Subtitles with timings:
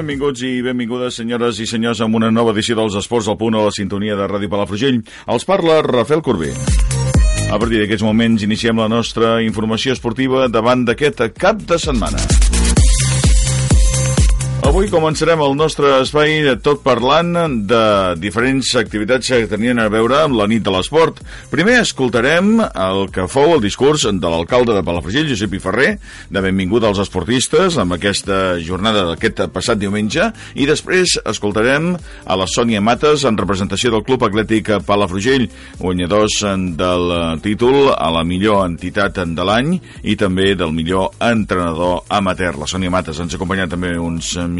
[0.00, 3.66] Benvinguts i benvingudes, senyores i senyors, amb una nova edició dels Esports al Punt a
[3.66, 5.02] la sintonia de Ràdio Palafrugell.
[5.28, 6.54] Els parla Rafael Corbí.
[7.50, 12.49] A partir d'aquests moments iniciem la nostra informació esportiva davant d'aquest cap de setmana.
[14.70, 17.32] Avui començarem el nostre espai tot parlant
[17.66, 17.78] de
[18.22, 21.16] diferents activitats que tenien a veure amb la nit de l'esport.
[21.50, 25.88] Primer escoltarem el que fou el discurs de l'alcalde de Palafrugell, Josep I Ferrer,
[26.30, 32.46] de benvinguda als esportistes amb aquesta jornada d'aquest passat diumenge, i després escoltarem a la
[32.46, 35.48] Sònia Mates en representació del Club Atlètic Palafrugell,
[35.82, 36.44] guanyadors
[36.78, 39.74] del títol a la millor entitat de l'any
[40.06, 42.54] i també del millor entrenador amateur.
[42.62, 44.59] La Sònia Mates ens ha acompanyat també uns minuts.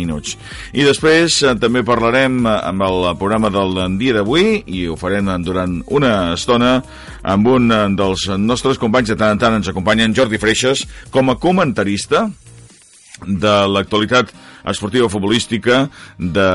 [0.73, 5.31] I després eh, també parlarem eh, amb el programa del dia d'avui i ho farem
[5.45, 6.79] durant una estona
[7.23, 9.13] amb un eh, dels nostres companys.
[9.13, 12.29] De tant en tant ens acompanyen Jordi Freixas com a comentarista
[13.27, 14.33] de l'actualitat
[14.65, 16.49] esportiva futbolística de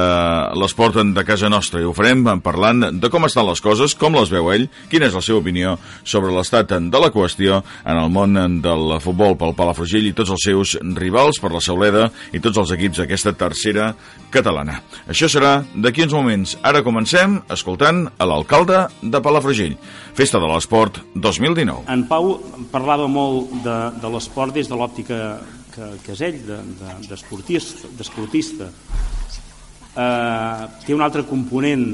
[0.59, 4.31] l'esport de casa nostra i ho farem parlant de com estan les coses, com les
[4.31, 8.61] veu ell, quina és la seva opinió sobre l'estat de la qüestió en el món
[8.61, 12.73] del futbol pel Palafrugell i tots els seus rivals per la Sauleda i tots els
[12.75, 13.93] equips d'aquesta tercera
[14.33, 14.81] catalana.
[15.09, 16.55] Això serà d'aquí uns moments.
[16.63, 19.77] Ara comencem escoltant a l'alcalde de Palafrugell.
[20.15, 21.85] Festa de l'Esport 2019.
[21.91, 22.35] En Pau
[22.71, 25.19] parlava molt de, de l'esport des de l'òptica
[25.75, 26.39] que, que és ell,
[27.09, 28.69] d'esportista.
[28.69, 28.71] De,
[29.95, 31.85] eh, té un altre component,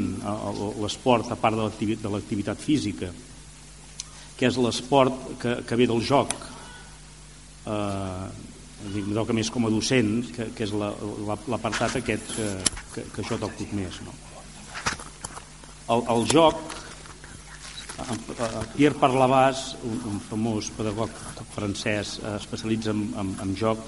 [0.81, 3.11] l'esport, a part de l'activitat física,
[4.37, 6.33] que és l'esport que, que ve del joc.
[7.65, 8.29] Eh,
[8.81, 12.47] em toca més com a docent, que, que és l'apartat aquest que,
[12.95, 13.99] que, que jo toco més.
[14.05, 14.15] No?
[15.91, 16.81] El, el joc
[18.75, 21.11] Pierre Parlavàs, un, un famós pedagog
[21.55, 23.81] francès eh, especialitza en, en, en joc,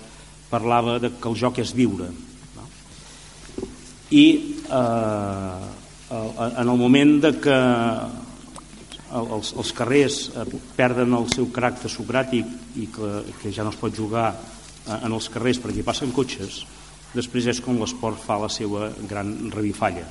[0.50, 2.10] parlava de que el joc és viure.
[2.58, 2.68] No?
[4.14, 4.26] I
[4.68, 5.72] eh,
[6.14, 7.58] en el moment de que
[9.14, 10.46] els, els carrers eh,
[10.78, 12.50] perden el seu caràcter socràtic
[12.82, 16.64] i que, que ja no es pot jugar eh, en els carrers perquè passen cotxes,
[17.14, 20.06] després és com l'esport fa la seva gran revifalla.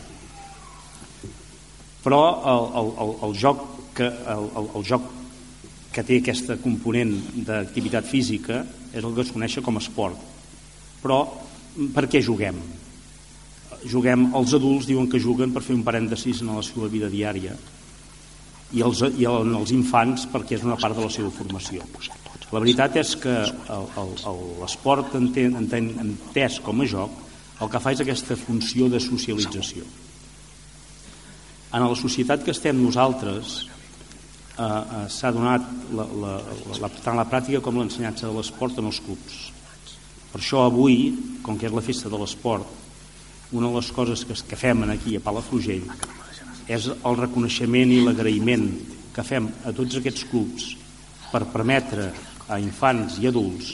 [2.02, 3.62] Però el, el, el, el joc
[3.96, 5.08] que el, el, el joc
[5.92, 7.12] que té aquesta component
[7.46, 10.16] d'activitat física és el que es coneix com a esport.
[11.02, 11.18] Però
[11.94, 12.58] per què juguem?
[13.88, 17.56] Juguem, els adults diuen que juguen per fer un parèntesis en la seva vida diària
[18.72, 21.84] i els, i el, els infants perquè és una part de la seva formació.
[22.52, 23.34] La veritat és que
[24.60, 27.20] l'esport entès com a joc
[27.62, 29.84] el que fa és aquesta funció de socialització.
[31.72, 33.62] En la societat que estem nosaltres,
[34.52, 35.64] Eh, eh, s'ha donat
[35.96, 36.32] la, la,
[36.82, 39.38] la, tant la pràctica com l'ensenyança de l'esport en els clubs.
[40.32, 40.96] Per això avui,
[41.44, 42.66] com que és la festa de l'esport,
[43.52, 45.88] una de les coses que, que fem aquí a Palafrugell
[46.68, 48.68] és el reconeixement i l'agraïment
[49.12, 50.68] que fem a tots aquests clubs
[51.32, 52.10] per permetre
[52.48, 53.72] a infants i adults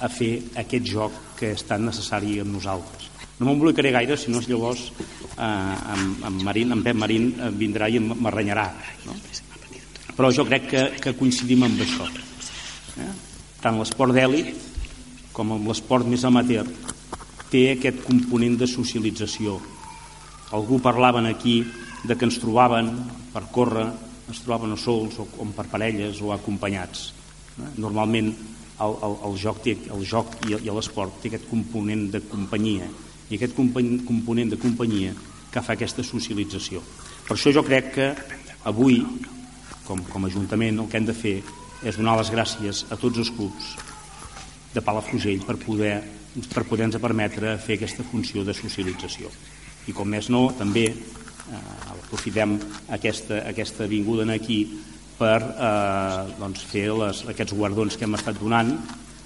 [0.00, 0.32] a fer
[0.62, 3.10] aquest joc que és tan necessari amb nosaltres.
[3.38, 7.90] No m'embolicaré gaire, si no llavors eh, amb, amb, Marín, amb Pep Marín eh, vindrà
[7.92, 8.66] i m'arrenyarà.
[9.06, 9.18] No?
[10.18, 12.08] Però jo crec que, que coincidim amb això.
[12.98, 13.12] Eh?
[13.62, 14.50] Tant l'esport d'èlit
[15.30, 16.66] com amb l'esport més amateur
[17.52, 19.60] té aquest component de socialització.
[20.58, 21.60] Algú parlaven aquí
[22.02, 22.90] de que ens trobaven
[23.30, 23.86] per córrer,
[24.26, 27.12] ens trobaven o sols o, o per parelles o acompanyats.
[27.54, 27.70] Eh?
[27.78, 32.24] Normalment el, el, el joc, té, el joc i, i l'esport té aquest component de
[32.26, 32.90] companyia
[33.28, 35.14] i aquest component de companyia
[35.52, 36.82] que fa aquesta socialització.
[37.28, 38.12] Per això jo crec que
[38.66, 39.04] avui
[39.88, 41.38] com, com a Ajuntament el que hem de fer
[41.86, 43.72] és donar les gràcies a tots els clubs
[44.74, 45.94] de Palafrugell per poder,
[46.52, 49.30] per poder ens permetre fer aquesta funció de socialització.
[49.88, 51.64] I com més no, també eh,
[51.94, 52.58] aprofitem
[52.94, 54.60] aquesta, aquesta vinguda aquí
[55.18, 58.74] per eh, doncs fer les, aquests guardons que hem estat donant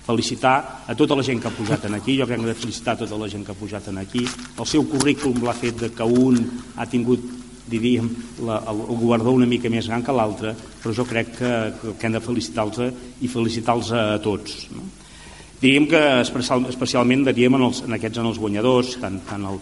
[0.02, 2.58] felicitar a tota la gent que ha pujat en aquí, jo crec que hem de
[2.58, 5.78] felicitar a tota la gent que ha pujat en aquí, el seu currículum l'ha fet
[5.78, 6.40] de que un
[6.76, 7.22] ha tingut
[7.68, 8.08] diríem,
[8.42, 11.52] la, el, el guardó una mica més gran que l'altre, però jo crec que,
[11.98, 14.66] que hem de felicitar-los i felicitar-los a, tots.
[14.74, 14.84] No?
[15.62, 19.60] Diríem que especial, especialment diríem en, els, en aquests en els guanyadors, tant, tant el,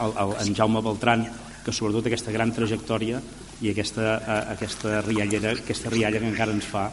[0.00, 1.26] el, el, en Jaume Beltran,
[1.64, 3.20] que sobretot aquesta gran trajectòria
[3.64, 4.16] i aquesta,
[4.52, 6.88] aquesta, riallera, aquesta rialla que encara ens fa,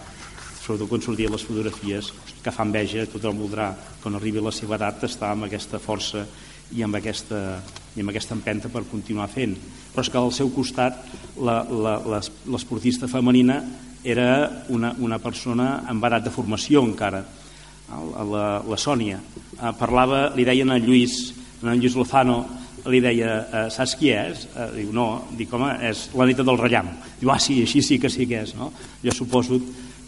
[0.61, 2.11] sobretot quan sortien les fotografies,
[2.43, 3.71] que fa enveja, tothom voldrà,
[4.03, 6.25] quan arribi la seva edat, estar amb aquesta força
[6.75, 7.59] i amb aquesta,
[7.95, 9.55] i amb aquesta empenta per continuar fent.
[9.91, 11.01] Però és que al seu costat
[11.37, 13.61] l'esportista femenina
[14.03, 17.21] era una, una persona amb edat de formació encara,
[17.91, 19.19] la, la Sònia.
[19.19, 22.39] Eh, parlava, li deien a Lluís En Lluís Lozano
[22.89, 24.47] li deia, eh, saps qui és?
[24.55, 26.89] Eh, diu, no, dic, home, és la neta del Rellam.
[27.19, 28.71] Diu, ah, sí, així sí que sí que és, no?
[29.03, 29.59] Jo suposo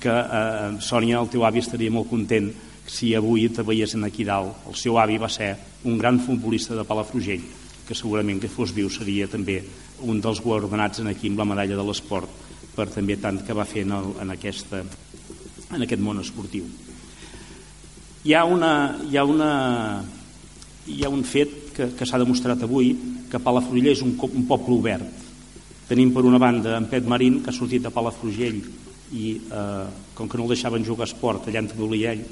[0.02, 2.50] que eh, Sònia, el teu avi, estaria molt content
[2.90, 4.66] si avui te veiessin aquí dalt.
[4.68, 7.44] El seu avi va ser un gran futbolista de Palafrugell,
[7.88, 9.60] que segurament que fos viu seria també
[10.08, 12.44] un dels guardonats en aquí amb la medalla de l'esport
[12.74, 14.82] per també tant que va fer en, el, en, aquesta,
[15.76, 16.66] en aquest món esportiu.
[18.24, 18.72] Hi ha, una,
[19.04, 19.50] hi ha, una,
[20.88, 22.94] hi ha un fet que, que s'ha demostrat avui,
[23.30, 25.22] que Palafrugell és un, un poble obert.
[25.90, 28.62] Tenim per una banda en Pet Marín, que ha sortit de Palafrugell
[29.14, 32.24] i eh, com que no el deixaven jugar a esport allà en volia ell.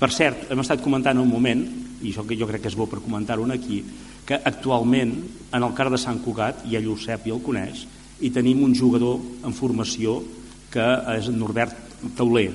[0.00, 1.66] Per cert, hem estat comentant un moment,
[2.02, 3.82] i això que jo crec que és bo per comentar-ho aquí,
[4.26, 5.14] que actualment
[5.52, 7.86] en el car de Sant Cugat, i ell ho sap i el coneix,
[8.20, 10.20] i tenim un jugador en formació
[10.70, 10.86] que
[11.16, 11.76] és en Norbert
[12.16, 12.50] Tauler,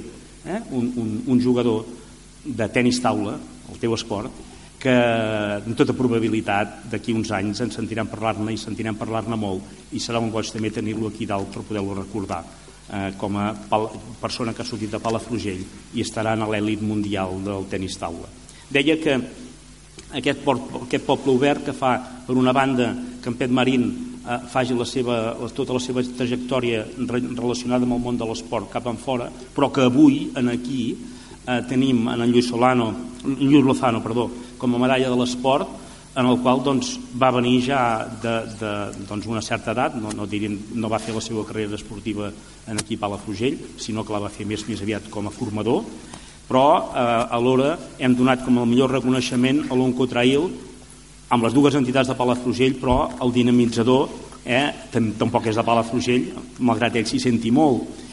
[0.46, 0.62] eh?
[0.72, 1.86] un, un, un jugador
[2.46, 3.38] de tennis taula,
[3.72, 4.32] el teu esport,
[4.86, 10.02] que amb tota probabilitat d'aquí uns anys ens sentirem parlar-ne i sentirem parlar-ne molt i
[10.04, 12.44] serà un goig també tenir-lo aquí dalt per poder-lo recordar
[12.94, 13.50] eh, com a
[14.22, 15.64] persona que ha sortit de Palafrugell
[15.96, 18.30] i estarà en l'èlit mundial del tenis taula.
[18.70, 19.20] Deia que
[20.16, 22.92] aquest, port, aquest poble obert que fa per una banda
[23.22, 23.88] que en Pet Marín
[24.26, 25.18] eh, faci la seva,
[25.54, 29.86] tota la seva trajectòria relacionada amb el món de l'esport cap en fora, però que
[29.86, 30.84] avui en aquí
[31.46, 32.92] eh, tenim en Lluís Solano,
[33.26, 35.82] Lluís Lozano, perdó, com a medalla de l'esport,
[36.16, 37.80] en el qual doncs, va venir ja
[38.24, 38.72] de, de
[39.08, 42.30] doncs, una certa edat, no, no, diríem, no va fer la seva carrera esportiva
[42.72, 45.34] en equip a la Frugell, sinó que la va fer més, més aviat com a
[45.36, 45.84] formador,
[46.48, 50.48] però eh, alhora hem donat com el millor reconeixement a l'Onco Trail
[51.34, 54.10] amb les dues entitats de Palafrugell, però el dinamitzador
[54.46, 56.30] eh, tampoc és de Palafrugell,
[56.62, 58.04] malgrat ell s'hi senti molt.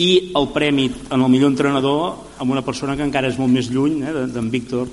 [0.00, 3.68] I el premi en el millor entrenador amb una persona que encara és molt més
[3.70, 4.88] lluny, eh, d'en Víctor,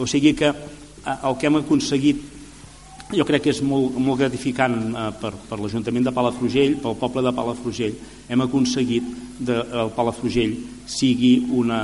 [0.00, 2.28] o sigui que eh, el que hem aconseguit
[3.10, 7.24] jo crec que és molt, molt gratificant eh, per, per l'Ajuntament de Palafrugell, pel poble
[7.26, 8.00] de Palafrugell,
[8.30, 9.12] hem aconseguit
[9.44, 10.56] que el Palafrugell
[10.88, 11.80] sigui, una,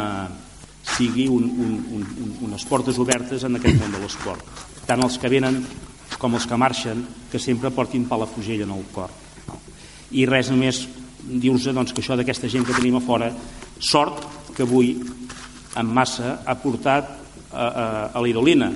[0.86, 4.42] sigui un, un, un, un, unes portes obertes en aquest món de l'esport.
[4.86, 5.60] Tant els que venen
[6.16, 7.02] com els que marxen,
[7.32, 9.10] que sempre portin Palafrugell en el cor.
[10.14, 10.84] I res només
[11.26, 13.32] dius doncs, que això d'aquesta gent que tenim a fora,
[13.82, 14.22] sort
[14.54, 14.94] que avui
[15.76, 17.10] en massa ha portat
[17.52, 18.70] a, a, a l'Irolina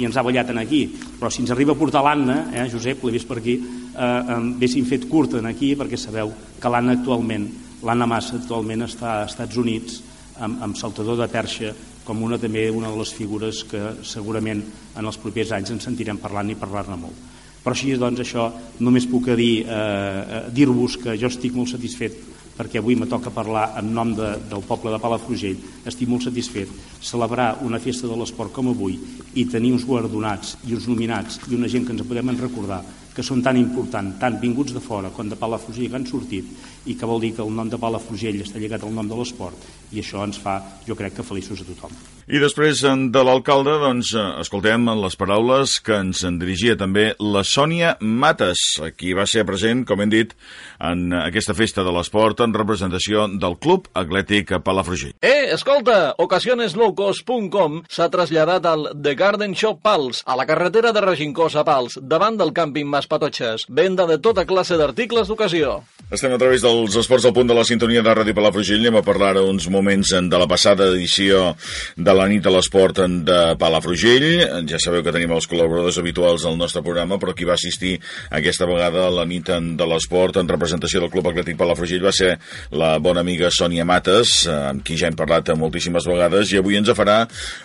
[0.00, 0.84] i ens ha ballat en aquí
[1.20, 4.86] però si ens arriba a portar l'Anna eh, Josep, l'he vist per aquí eh, haguéssim
[4.88, 7.46] fet curta en aquí perquè sabeu que l'Anna actualment
[7.86, 10.00] l'Anna Massa actualment està als Estats Units
[10.40, 14.64] amb, amb saltador de perxa com una també una de les figures que segurament
[14.96, 17.28] en els propers anys ens sentirem parlant i parlar-ne molt
[17.60, 18.48] però així doncs això
[18.80, 22.16] només puc dir, eh, eh, dir-vos que jo estic molt satisfet
[22.60, 25.60] perquè avui me toca parlar en nom de, del poble de Palafrugell.
[25.88, 26.68] Estic molt satisfet
[27.00, 28.98] celebrar una festa de l'esport com avui
[29.40, 32.82] i tenir uns guardonats i uns nominats i una gent que ens podem recordar
[33.14, 36.46] que són tan importants, tant vinguts de fora com de Palafrugell que han sortit
[36.86, 39.68] i que vol dir que el nom de Palafrugell està lligat al nom de l'esport
[39.90, 41.94] i això ens fa, jo crec que feliços a tothom.
[42.30, 47.42] I després de l'alcalde, doncs, eh, escoltem les paraules que ens en dirigia també la
[47.42, 48.60] Sònia Mates,
[48.96, 50.36] qui va ser present, com hem dit,
[50.78, 55.16] en aquesta festa de l'esport en representació del Club Atlètic Palafrugell.
[55.20, 61.56] Eh, escolta, ocasioneslowcost.com s'ha traslladat al The Garden Shop Pals, a la carretera de Regincós
[61.56, 63.66] a Pals, davant del càmping Mas Patotxes.
[63.68, 65.78] Venda de tota classe d'articles d'ocasió.
[66.10, 68.80] Estem a través dels esports al punt de la sintonia de Ràdio Palafrugell.
[68.82, 71.54] Anem a parlar uns moments de la passada edició
[71.94, 74.66] de la nit de l'esport de Palafrugell.
[74.66, 77.92] Ja sabeu que tenim els col·laboradors habituals del nostre programa, però qui va assistir
[78.34, 82.32] aquesta vegada a la nit de l'esport en representació del Club Atlètic Palafrugell va ser
[82.74, 86.90] la bona amiga Sònia Mates, amb qui ja hem parlat moltíssimes vegades, i avui ens
[86.90, 87.20] farà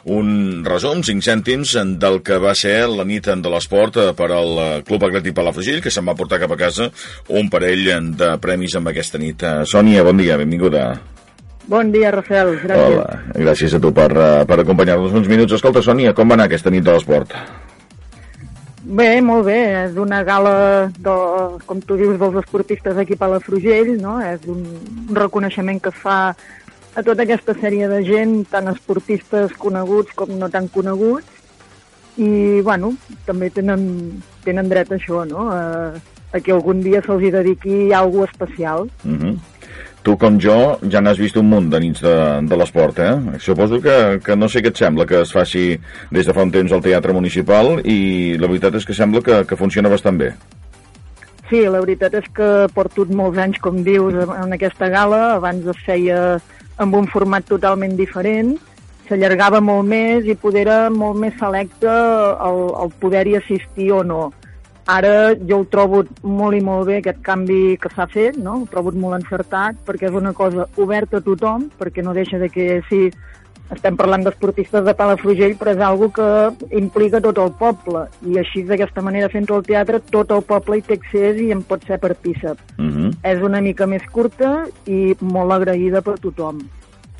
[0.05, 5.09] un resum, 5 cèntims, del que va ser la nit de l'esport per al Club
[5.09, 6.91] Atlètic Palafrugell, que se'n va portar cap a casa
[7.29, 9.41] un parell de premis amb aquesta nit.
[9.65, 10.87] Sònia, bon dia, benvinguda.
[11.67, 12.59] Bon dia, Rafael.
[12.61, 12.93] Gràcies.
[12.93, 15.53] Hola, gràcies a tu per, eh, per acompanyar-nos uns minuts.
[15.53, 17.33] Escolta, Sònia, com va anar aquesta nit de l'esport?
[18.83, 19.85] Bé, molt bé.
[19.85, 21.15] És una gala, de,
[21.65, 24.19] com tu dius, dels esportistes aquí a la Frugell, no?
[24.21, 24.61] És un
[25.09, 26.35] reconeixement que fa
[26.95, 31.34] a tota aquesta sèrie de gent, tant esportistes coneguts com no tan coneguts,
[32.17, 32.93] i, bueno,
[33.25, 33.81] també tenen,
[34.45, 35.49] tenen dret a això, no?
[35.51, 35.91] A,
[36.31, 38.89] a que algun dia se'ls dediqui alguna especial.
[39.03, 39.19] Mhm.
[39.21, 39.37] -huh.
[40.05, 43.39] Tu, com jo, ja n'has vist un munt de nits de, de l'esport, eh?
[43.39, 45.79] Suposo que, que no sé què et sembla que es faci
[46.11, 49.45] des de fa un temps al Teatre Municipal i la veritat és que sembla que,
[49.49, 50.35] que funciona bastant bé.
[51.49, 55.35] Sí, la veritat és que porto molts anys, com dius, en aquesta gala.
[55.39, 56.39] Abans es feia
[56.77, 58.59] amb un format totalment diferent
[59.07, 64.31] s'allargava molt més i poder era molt més selecte el, el poder-hi assistir o no.
[64.85, 68.59] Ara jo ho trobo molt i molt bé aquest canvi que s'ha fet, no?
[68.61, 72.49] ho trobo molt encertat perquè és una cosa oberta a tothom, perquè no deixa de
[72.53, 73.09] que sí,
[73.73, 76.27] estem parlant d'esportistes de Palafrugell, però és algo que
[76.77, 78.05] implica tot el poble.
[78.29, 81.63] I així, d'aquesta manera, fent el teatre, tot el poble hi té accés i en
[81.65, 82.61] pot ser partícip.
[82.77, 83.09] Uh Mhm.
[83.09, 83.13] -huh.
[83.23, 86.59] És una mica més curta i molt agraïda per tothom.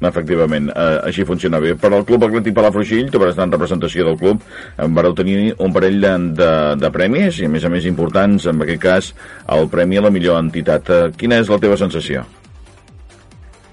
[0.02, 1.76] Efectivament, eh, així funciona bé.
[1.80, 4.42] Per al Club Atlètic Palafrugell, tu vas en representació del club,
[4.78, 6.50] en vareu tenir un parell de, de,
[6.82, 9.14] de premis, i a més a més importants, en aquest cas,
[9.56, 10.90] el Premi a la millor entitat.
[10.90, 12.26] Eh, quina és la teva sensació?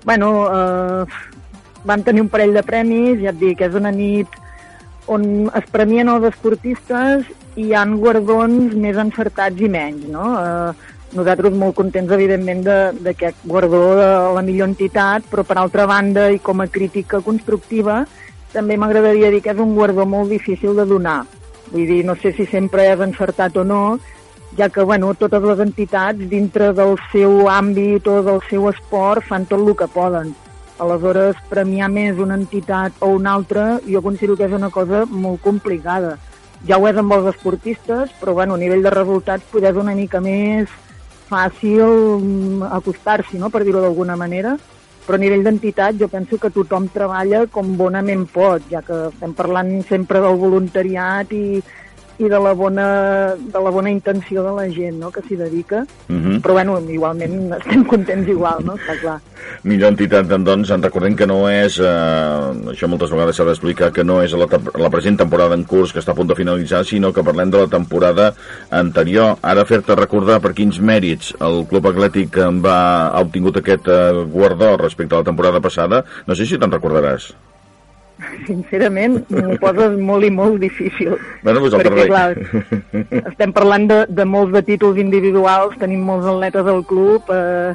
[0.05, 1.05] Bueno, eh,
[1.85, 4.41] vam tenir un parell de premis, ja et dic, és una nit
[5.11, 7.27] on es premien els esportistes
[7.59, 10.37] i hi han guardons més encertats i menys, no?
[10.39, 12.65] Eh, nosaltres molt contents, evidentment,
[13.05, 18.03] d'aquest guardó de la millor entitat, però per altra banda, i com a crítica constructiva,
[18.53, 21.23] també m'agradaria dir que és un guardó molt difícil de donar.
[21.73, 23.99] Vull dir, no sé si sempre és encertat o no,
[24.57, 29.47] ja que bueno, totes les entitats, dintre del seu àmbit o del seu esport, fan
[29.49, 30.35] tot el que poden.
[30.83, 35.41] Aleshores, premiar més una entitat o una altra, jo considero que és una cosa molt
[35.45, 36.17] complicada.
[36.69, 40.21] Ja ho és amb els esportistes, però bueno, a nivell de resultats poder una mica
[40.21, 40.71] més
[41.33, 41.83] fàcil
[42.21, 44.55] mm, acostar-s'hi, no?, per dir-ho d'alguna manera,
[45.03, 49.33] però a nivell d'entitat jo penso que tothom treballa com bonament pot, ja que estem
[49.35, 51.63] parlant sempre del voluntariat i,
[52.23, 52.87] i de la bona,
[53.37, 56.41] de la bona intenció de la gent no?, que s'hi dedica, Uh -huh.
[56.43, 59.21] però bueno, igualment estem contents igual, no?, està clar.
[59.65, 64.05] Millor entitat, doncs, en recordem que no és, eh, això moltes vegades s'ha d'explicar, que
[64.05, 64.47] no és la,
[64.79, 67.59] la present temporada en curs que està a punt de finalitzar, sinó que parlem de
[67.59, 68.35] la temporada
[68.71, 69.37] anterior.
[69.43, 74.77] Ara fer-te recordar per quins mèrits el Club Atlètic va, ha obtingut aquest eh, guardó
[74.77, 77.33] respecte a la temporada passada, no sé si te'n recordaràs.
[78.47, 81.17] Sincerament, m'ho poses molt i molt difícil.
[81.43, 86.29] Bueno, doncs el perquè, clar, estem parlant de, de molts de títols individuals, tenim molts
[86.31, 87.75] atletes al club, eh,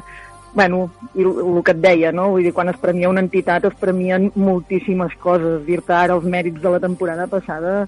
[0.54, 2.30] bueno, i el, el que et deia, no?
[2.34, 5.62] Vull dir, quan es premia una entitat es premien moltíssimes coses.
[5.66, 7.80] Dir-te ara els mèrits de la temporada passada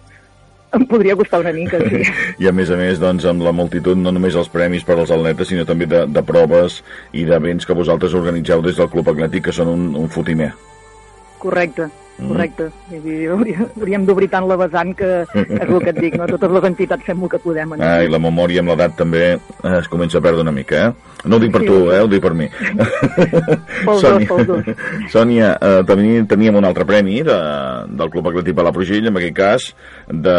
[0.73, 2.03] em podria costar una mica, sí.
[2.43, 5.11] I a més a més, doncs, amb la multitud, no només els premis per als
[5.15, 6.81] atletes, sinó també de, de proves
[7.13, 10.53] i d'events que vosaltres organitzeu des del Club Atlètic, que són un, un fotimer.
[11.43, 11.89] Correcte,
[12.29, 12.69] correcte.
[12.91, 16.27] Vull dir, hauríem, hauríem d'obrir tant la vessant que és el que et dic, no?
[16.27, 17.73] Totes les entitats fem el que podem.
[17.75, 20.89] en Ah, i la memòria amb l'edat també eh, es comença a perdre una mica,
[20.89, 20.93] eh?
[21.29, 21.67] No ho dic per Sí.
[21.67, 22.01] tu, eh?
[22.01, 22.49] Ho dic per mi.
[23.85, 24.65] Pels dos, pels dos.
[25.13, 27.37] Sònia, eh, teníem, teníem un altre premi de,
[27.89, 29.69] del Club Atlètic Palafrugell, en aquest cas,
[30.09, 30.37] de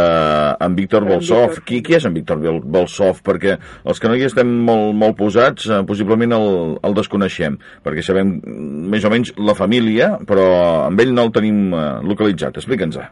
[0.59, 1.49] en Víctor Bolsov.
[1.51, 1.63] Víctor.
[1.67, 3.21] Qui, qui és en Víctor Bol- Bolsov?
[3.25, 8.03] Perquè els que no hi estem molt, molt posats, eh, possiblement el, el desconeixem, perquè
[8.05, 10.47] sabem mm, més o menys la família, però
[10.87, 12.57] amb ell no el tenim eh, localitzat.
[12.61, 13.07] Explica'ns-ho.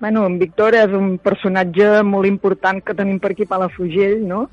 [0.00, 4.46] Bueno, en Víctor és un personatge molt important que tenim per aquí a Palafrugell, no?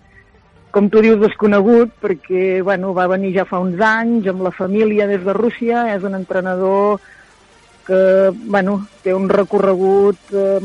[0.76, 5.08] Com tu dius, desconegut, perquè bueno, va venir ja fa uns anys amb la família
[5.08, 7.00] des de Rússia, és un entrenador
[7.88, 8.02] que
[8.36, 10.60] bueno, té un recorregut eh,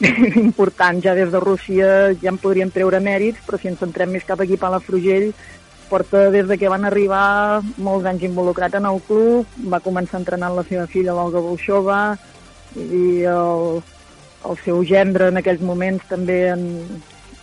[0.42, 4.26] important ja des de Rússia, ja en podríem treure mèrits, però si ens centrem més
[4.26, 5.30] cap aquí a Palafrugell,
[5.90, 10.54] porta des de que van arribar molts anys involucrat en el club, va començar entrenant
[10.56, 12.00] la seva filla, l'Olga Bolxova,
[12.78, 13.80] i el,
[14.46, 16.62] el seu gendre en aquells moments també en,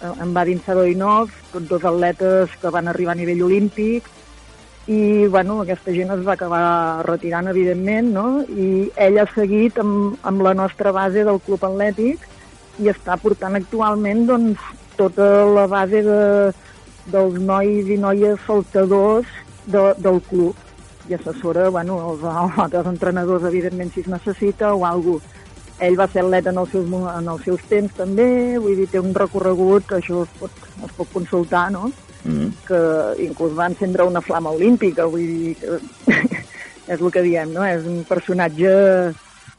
[0.07, 4.07] en Vadim Sadoinov, tots dos atletes que van arribar a nivell olímpic,
[4.87, 8.27] i bueno, aquesta gent es va acabar retirant, evidentment, no?
[8.47, 12.23] i ell ha seguit amb, amb la nostra base del club atlètic
[12.79, 14.63] i està portant actualment doncs,
[14.95, 16.21] tota la base de,
[17.11, 19.27] dels nois i noies saltadors
[19.65, 20.55] de, del club
[21.07, 25.35] i assessora bueno, els, altres entrenadors, evidentment, si es necessita o alguna cosa.
[25.77, 28.97] Ell va ser atleta en els, seus, en els seus temps també, vull dir, té
[28.97, 31.91] un recorregut, això es pot, es pot consultar, no?
[32.27, 32.47] Mm.
[32.65, 32.79] que
[33.23, 35.77] inclús va encendre una flama olímpica, vull dir que
[36.95, 37.63] és el que diem, no?
[37.63, 38.73] És un personatge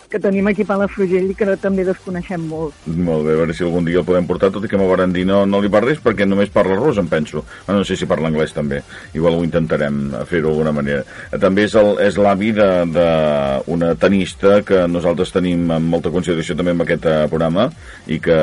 [0.08, 2.72] que tenim aquí a Palafrugell i que també desconeixem molt.
[2.86, 5.12] Molt bé, a veure si algun dia el podem portar, tot i que m'ho van
[5.12, 7.44] dir no, no li parlis perquè només parla rus, em penso.
[7.66, 8.80] Bueno, no sé si parla anglès també,
[9.14, 9.98] igual ho intentarem
[10.30, 11.04] fer-ho d'alguna manera.
[11.40, 16.80] També és el- és l'avi d'una tenista que nosaltres tenim amb molta consideració també en
[16.84, 17.68] aquest eh, programa
[18.06, 18.38] i que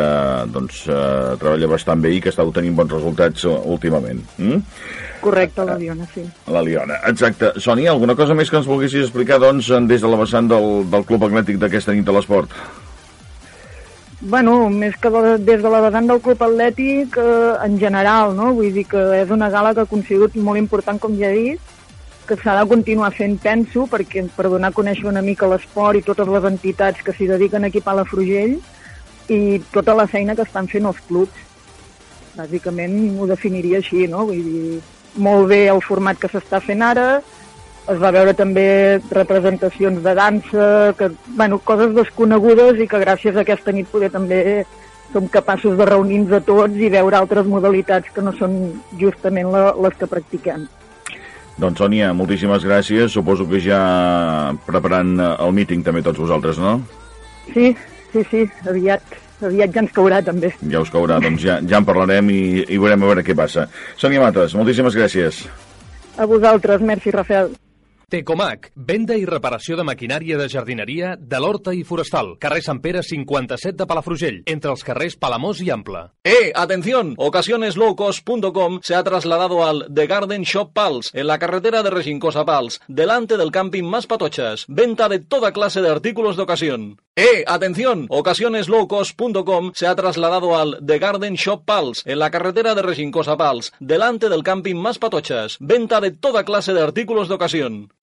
[0.54, 4.22] doncs, eh, treballa bastant bé i que està obtenint bons resultats eh, últimament.
[4.38, 4.62] Mm?
[5.26, 6.24] Correcte, la Diona, sí.
[6.54, 7.52] La Liona, exacte.
[7.62, 11.06] Sònia, alguna cosa més que ens volguessis explicar, doncs, des de la vessant del, del
[11.10, 12.54] Club Atlètic d'aquesta nit de l'esport?
[14.26, 18.54] Bueno, més que de, des de la vessant del Club Atlètic, eh, en general, no?
[18.58, 21.74] Vull dir que és una gala que ha considerat molt important, com ja he dit,
[22.26, 26.06] que s'ha de continuar fent, penso, perquè per donar a conèixer una mica l'esport i
[26.06, 28.58] totes les entitats que s'hi dediquen aquí a Palafrugell
[29.30, 29.40] i
[29.74, 31.44] tota la feina que estan fent els clubs.
[32.36, 34.26] Bàsicament ho definiria així, no?
[34.32, 34.82] Vull dir,
[35.16, 37.22] molt bé el format que s'està fent ara,
[37.86, 38.66] es va veure també
[39.12, 40.68] representacions de dansa,
[40.98, 44.66] que, bueno, coses desconegudes i que gràcies a aquesta nit poder també
[45.14, 48.58] som capaços de reunir-nos a tots i veure altres modalitats que no són
[49.00, 50.66] justament la, les que practiquem.
[51.56, 53.14] Doncs, Sònia, moltíssimes gràcies.
[53.14, 53.80] Suposo que ja
[54.66, 56.80] preparant el míting també tots vosaltres, no?
[57.54, 57.70] Sí,
[58.12, 59.16] sí, sí, aviat,
[59.48, 60.54] aviat ja ens caurà també.
[60.72, 63.70] Ja us caurà, doncs ja, ja en parlarem i, i veurem a veure què passa.
[64.02, 65.46] Sònia Mates, moltíssimes gràcies.
[66.18, 67.56] A vosaltres, merci, Rafael.
[68.06, 73.02] Tecomac, venda i reparació de maquinària de jardineria de l'Horta i Forestal, carrer Sant Pere
[73.04, 76.04] 57 de Palafrugell, entre els carrers Palamós i Ample.
[76.24, 76.52] ¡Eh!
[76.54, 77.16] ¡Atención!
[77.18, 82.46] Ocasioneslowcost.com se ha trasladado al The Garden Shop Pals, en la carretera de Regincos a
[82.46, 84.66] Pals, delante del camping Más Patochas.
[84.68, 86.98] Venta de toda clase de artículos de ocasión.
[87.18, 87.46] ¡Eh!
[87.48, 88.08] ¡Atención!
[88.10, 93.38] Ocasioneslowcost.com se ha trasladado al The Garden Shop Pals, en la carretera de Regincos a
[93.38, 95.56] Pals, delante del camping Más Patochas.
[95.62, 97.94] Venta de toda clase de artículos de ocasión.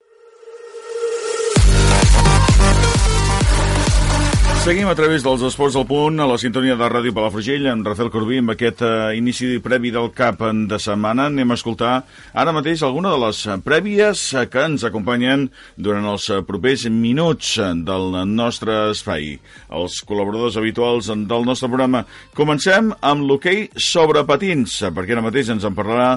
[4.63, 8.13] Seguim a través dels Esports al Punt, a la sintonia de Ràdio Palafrugell, amb Rafael
[8.15, 11.25] Corbí, amb aquest uh, inici previ del CAP de setmana.
[11.33, 11.95] Anem a escoltar
[12.31, 14.21] ara mateix alguna de les prèvies
[14.53, 17.57] que ens acompanyen durant els propers minuts
[17.89, 19.33] del nostre espai.
[19.67, 22.05] Els col·laboradors habituals del nostre programa.
[22.39, 26.13] Comencem amb l'hoquei sobre patins, perquè ara mateix ens en parlarà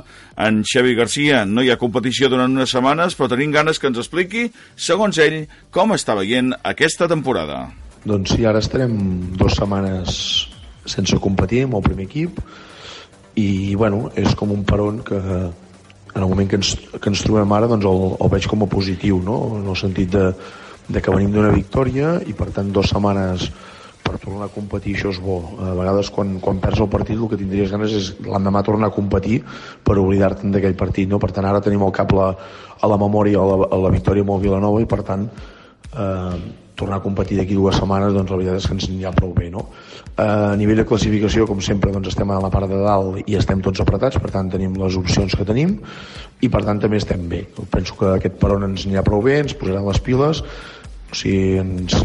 [0.46, 1.48] en Xavi Garcia.
[1.50, 5.48] No hi ha competició durant unes setmanes, però tenim ganes que ens expliqui, segons ell,
[5.74, 7.64] com està veient aquesta temporada.
[8.06, 8.94] Doncs sí, ara estarem
[9.34, 10.16] dues setmanes
[10.86, 12.38] sense competir amb el primer equip
[13.42, 17.52] i bueno, és com un peron que en el moment que ens, que ens trobem
[17.58, 19.40] ara doncs el, el veig com a positiu no?
[19.58, 20.28] en el sentit de,
[20.88, 23.50] de que venim d'una victòria i per tant dues setmanes
[24.06, 27.26] per tornar a competir això és bo a vegades quan, quan perds el partit el
[27.32, 29.40] que tindries ganes és l'endemà tornar a competir
[29.84, 31.18] per oblidar-te'n d'aquell partit no?
[31.18, 32.30] per tant ara tenim al cap la,
[32.78, 36.38] a la memòria a la, a la victòria amb el Vilanova i per tant eh,
[36.76, 39.50] tornar a competir d'aquí dues setmanes doncs la veritat és que ens anirà prou bé
[39.54, 39.68] no?
[40.16, 43.38] Eh, a nivell de classificació com sempre doncs estem a la part de dalt i
[43.40, 45.78] estem tots apretats per tant tenim les opcions que tenim
[46.44, 49.58] i per tant també estem bé penso que aquest peron ens anirà prou bé ens
[49.58, 51.96] posaran les piles o sigui, ens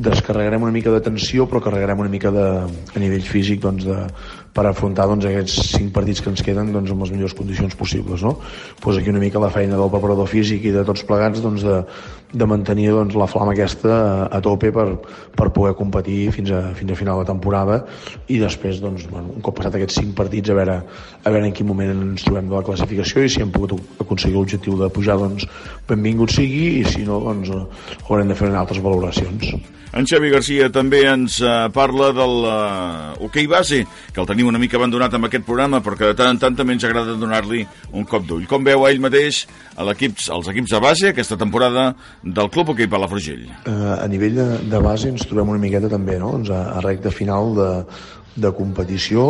[0.00, 2.46] descarregarem una mica de tensió però carregarem una mica de,
[2.94, 3.98] a nivell físic doncs, de,
[4.54, 8.24] per afrontar doncs, aquests cinc partits que ens queden doncs, amb les millors condicions possibles
[8.26, 8.36] no?
[8.82, 11.78] pues aquí una mica la feina del preparador físic i de tots plegats doncs, de,
[12.34, 14.88] de mantenir doncs, la flama aquesta a, tope per,
[15.36, 17.80] per poder competir fins a, fins a final de temporada
[18.26, 20.80] i després doncs, bueno, un cop passat aquests cinc partits a veure,
[21.22, 24.38] a veure en quin moment ens trobem de la classificació i si hem pogut aconseguir
[24.38, 25.46] l'objectiu de pujar doncs
[25.88, 27.54] benvingut sigui i si no doncs
[28.08, 29.54] haurem de fer altres valoracions
[29.90, 33.80] en Xavi Garcia també ens uh, parla del uh, hoquei base,
[34.14, 36.76] que el tenim una mica abandonat amb aquest programa, perquè de tant en tant també
[36.76, 37.64] ens agrada donar-li
[37.96, 38.46] un cop d'ull.
[38.50, 39.42] Com veu ell mateix
[39.76, 41.90] a equips, els equips de base aquesta temporada
[42.22, 43.44] del Club Hoquei Palafrugell?
[43.64, 46.32] Uh, a nivell de, de base ens trobem una miqueta també, no?
[46.38, 47.70] Doncs a, a recta final de,
[48.46, 49.28] de competició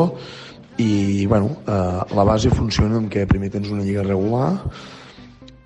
[0.81, 4.57] i, bueno, uh, la base funciona en què primer tens una lliga regular,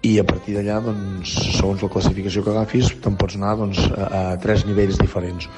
[0.05, 4.09] i a partir d'allà, doncs, segons la classificació que agafis, te'n pots anar doncs, a,
[4.19, 5.49] a tres nivells diferents.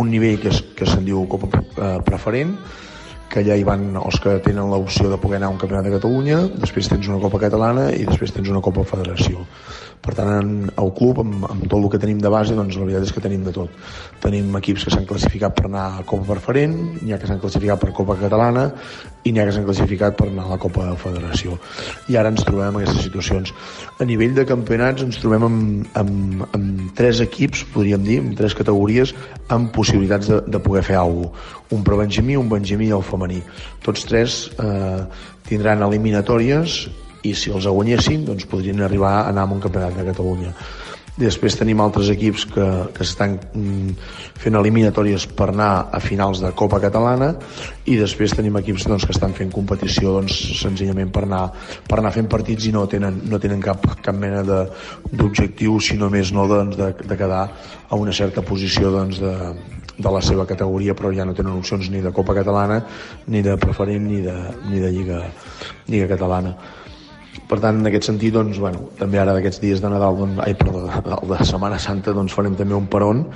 [0.00, 2.56] Un nivell que, es, que se'n diu Copa eh, Preferent,
[3.32, 5.94] que allà hi van els que tenen l'opció de poder anar a un campionat de
[5.94, 9.46] Catalunya, després tens una Copa Catalana i després tens una Copa Federació.
[10.02, 10.48] Per tant,
[10.82, 13.22] el club, amb, amb tot el que tenim de base, doncs la veritat és que
[13.22, 13.74] tenim de tot.
[14.24, 17.78] Tenim equips que s'han classificat per anar a Copa Preferent, n'hi ha que s'han classificat
[17.78, 18.64] per Copa Catalana
[19.22, 21.54] i n'hi ha que s'han classificat per anar a la Copa Federació.
[22.10, 23.54] I ara ens trobem en aquestes situacions.
[24.02, 28.58] A nivell de campionats ens trobem amb, amb, amb tres equips, podríem dir, amb tres
[28.58, 29.14] categories,
[29.54, 31.60] amb possibilitats de, de poder fer alguna cosa.
[31.72, 33.38] Un prebenjamí, un benjamí i el femení.
[33.86, 35.06] Tots tres eh,
[35.46, 36.82] tindran eliminatòries
[37.22, 40.54] i si els guanyessin doncs podrien arribar a anar a un campionat de Catalunya.
[41.12, 43.90] Després tenim altres equips que, que estan mm,
[44.40, 47.34] fent eliminatòries per anar a finals de Copa Catalana
[47.84, 51.42] i després tenim equips doncs, que estan fent competició doncs, senzillament per anar,
[51.84, 56.32] per anar fent partits i no tenen, no tenen cap, cap mena d'objectiu sinó més
[56.32, 59.36] no doncs, de, de quedar a una certa posició doncs, de,
[59.98, 62.80] de la seva categoria però ja no tenen opcions ni de Copa Catalana
[63.28, 64.38] ni de preferent ni de,
[64.70, 65.26] ni de Lliga,
[65.92, 66.56] Lliga Catalana
[67.52, 70.54] per tant, en aquest sentit, doncs, bueno, també ara d'aquests dies de Nadal, doncs, ai,
[70.56, 73.26] perdó, de, de Setmana Santa, doncs farem també un peron,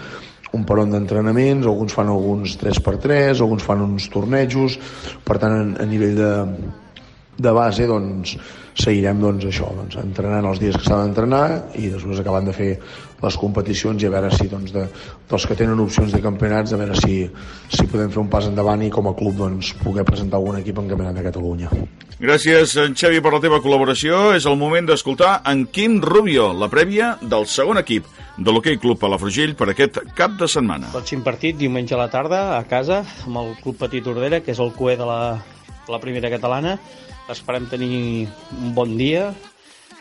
[0.57, 4.79] un peron d'entrenaments, alguns fan alguns 3x3, alguns fan uns tornejos,
[5.27, 6.31] per tant, a, a nivell de,
[7.37, 8.37] de base doncs,
[8.77, 11.45] seguirem doncs, això, doncs, entrenant els dies que s'ha d'entrenar
[11.81, 12.71] i després acabant de fer
[13.23, 14.85] les competicions i a veure si doncs, de,
[15.31, 17.23] dels que tenen opcions de campionats a veure si,
[17.73, 20.83] si podem fer un pas endavant i com a club doncs, poder presentar algun equip
[20.83, 21.73] en campionat de Catalunya.
[22.17, 24.31] Gràcies, en Xavi, per la teva col·laboració.
[24.37, 29.01] És el moment d'escoltar en Quim Rubio, la prèvia del segon equip de l'Hockey Club
[29.01, 30.89] Palafrugell per aquest cap de setmana.
[30.95, 34.61] Pròxim partit, diumenge a la tarda, a casa, amb el Club Petit Ordera, que és
[34.65, 35.21] el cué de la,
[35.93, 36.79] la primera catalana.
[37.33, 39.33] Esperem tenir un bon dia,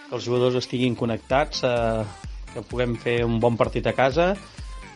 [0.06, 2.04] que els jugadors estiguin connectats, eh,
[2.54, 4.30] que puguem fer un bon partit a casa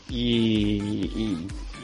[0.10, 1.28] i, i,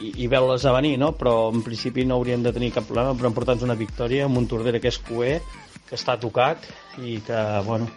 [0.00, 1.12] i, i veure-les a venir, no?
[1.18, 4.48] però en principi no hauríem de tenir cap problema per emportar-nos una victòria amb un
[4.50, 5.38] Tordera que és cué,
[5.86, 6.64] que està tocat
[7.02, 7.90] i que, bueno,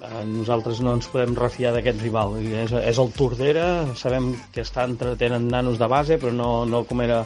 [0.00, 2.38] eh, nosaltres no ens podem refiar d'aquest rival.
[2.44, 3.68] És, és el Tordera,
[4.00, 7.24] sabem que està entre, tenen nanos de base, però no, no com era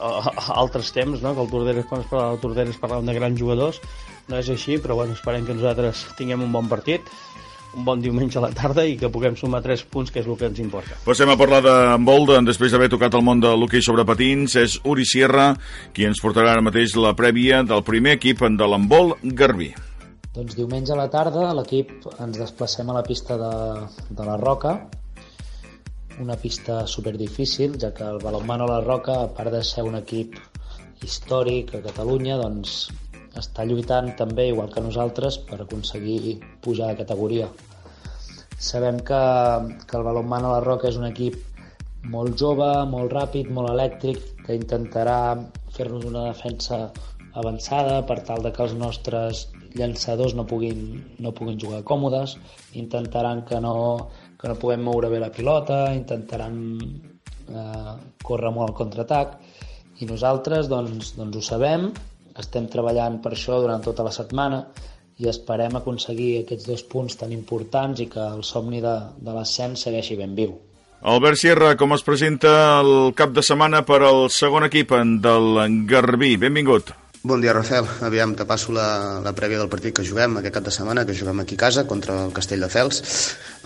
[0.00, 1.34] a altres temps, no?
[1.34, 3.80] que el Tordera, quan es parlava del Tordera es parlaven de grans jugadors,
[4.30, 7.06] no és així, però bueno, esperem que nosaltres tinguem un bon partit,
[7.74, 10.38] un bon diumenge a la tarda i que puguem sumar 3 punts, que és el
[10.38, 10.98] que ens importa.
[11.04, 15.06] Passem a parlar d'handbol, després d'haver tocat el món de l'hoquei sobre patins, és Uri
[15.06, 15.52] Sierra
[15.94, 19.70] qui ens portarà ara mateix la prèvia del primer equip de l'handbol Garbí.
[20.34, 23.54] Doncs diumenge a la tarda l'equip ens desplacem a la pista de,
[24.10, 24.76] de la Roca,
[26.20, 29.96] una pista super difícil, ja que el Balonmano La Roca, a part de ser un
[29.98, 30.36] equip
[31.02, 32.90] històric a Catalunya, doncs
[33.40, 37.48] està lluitant també, igual que nosaltres, per aconseguir pujar de categoria.
[38.60, 39.20] Sabem que,
[39.86, 41.38] que el Balonmano La Roca és un equip
[42.12, 45.20] molt jove, molt ràpid, molt elèctric, que intentarà
[45.72, 46.90] fer-nos una defensa
[47.40, 49.46] avançada per tal de que els nostres
[49.78, 50.80] llançadors no puguin,
[51.22, 52.36] no puguin jugar còmodes,
[52.74, 53.74] intentaran que no,
[54.40, 59.36] que no puguem moure bé la pilota, intentaran eh, córrer molt al contraatac
[60.00, 61.90] i nosaltres doncs, doncs ho sabem,
[62.40, 64.62] estem treballant per això durant tota la setmana
[65.20, 69.84] i esperem aconseguir aquests dos punts tan importants i que el somni de, de l'ascens
[69.84, 70.56] segueixi ben viu.
[71.00, 72.50] Albert Sierra, com es presenta
[72.80, 76.34] el cap de setmana per al segon equip del Garbí?
[76.40, 76.92] Benvingut.
[77.22, 77.84] Bon dia, Rafael.
[78.00, 81.12] Aviam, te passo la, la prèvia del partit que juguem aquest cap de setmana, que
[81.12, 83.02] juguem aquí a casa contra el Castell de Fels,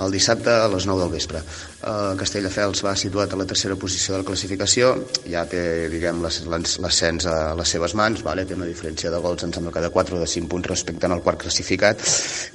[0.03, 1.39] el dissabte a les 9 del vespre.
[1.87, 4.89] El Castell de Fels va situat a la tercera posició de la classificació,
[5.31, 5.61] ja té,
[5.93, 8.43] diguem, l'ascens a les seves mans, vale?
[8.43, 11.07] té una diferència de gols, em sembla que de 4 o de 5 punts respecte
[11.07, 12.03] al quart classificat,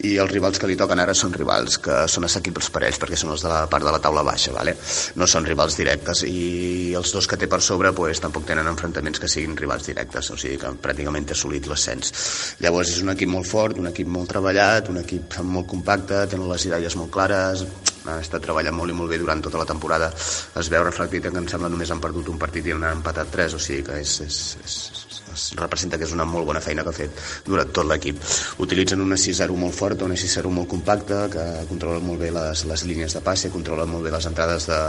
[0.03, 3.15] i els rivals que li toquen ara són rivals que són assequibles per ells, perquè
[3.23, 4.75] són els de la part de la taula baixa, vale?
[5.15, 9.23] no són rivals directes, i els dos que té per sobre pues, tampoc tenen enfrontaments
[9.23, 12.11] que siguin rivals directes, o sigui que pràcticament assolit l'ascens.
[12.65, 16.49] Llavors és un equip molt fort, un equip molt treballat, un equip molt compacte, tenen
[16.49, 17.65] les idees molt clares,
[18.09, 20.09] ha estat treballant molt i molt bé durant tota la temporada.
[20.59, 23.31] Es veu reflectit en que em sembla només han perdut un partit i han empatat
[23.35, 25.08] tres, o sigui que és, és, és,
[25.59, 28.19] representa que és una molt bona feina que ha fet durant tot l'equip.
[28.65, 32.85] Utilitzen una 6-0 molt forta, una 6-0 molt compacta, que controla molt bé les, les
[32.89, 34.79] línies de passe, controla molt bé les entrades de,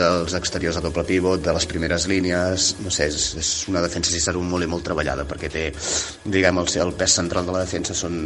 [0.00, 4.14] dels exteriors a doble pivot, de les primeres línies, no sé, és, és una defensa
[4.14, 5.66] 6-0 molt i molt treballada, perquè té,
[6.24, 8.18] diguem, el, el pes central de la defensa són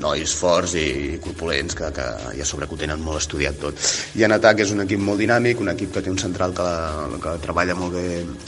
[0.00, 2.06] nois forts i corpulents que, que
[2.38, 3.76] ja sobre que ho tenen molt estudiat tot.
[4.16, 6.64] I en atac és un equip molt dinàmic, un equip que té un central que,
[6.64, 8.06] la, que treballa molt bé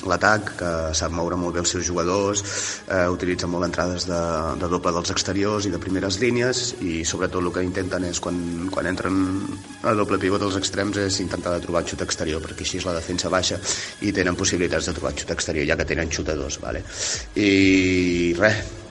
[0.09, 4.21] l'atac, que sap moure molt bé els seus jugadors, jugadors, eh, utilitzen molt entrades de,
[4.61, 8.69] de doble dels exteriors i de primeres línies i sobretot el que intenten és quan,
[8.73, 9.17] quan entren
[9.83, 12.97] a doble pivot dels extrems és intentar de trobar xut exterior perquè així és la
[12.97, 13.61] defensa baixa
[14.03, 16.85] i tenen possibilitats de trobar xut exterior ja que tenen xutadors vale?
[17.37, 18.82] i res,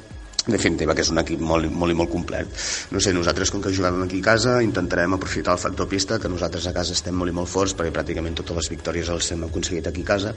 [0.47, 2.49] en definitiva que és un equip molt, molt i molt complet.
[2.91, 6.32] No sé, nosaltres com que juguem aquí a casa intentarem aprofitar el factor pista que
[6.32, 9.45] nosaltres a casa estem molt i molt forts perquè pràcticament totes les victòries les hem
[9.47, 10.34] aconseguit aquí a casa.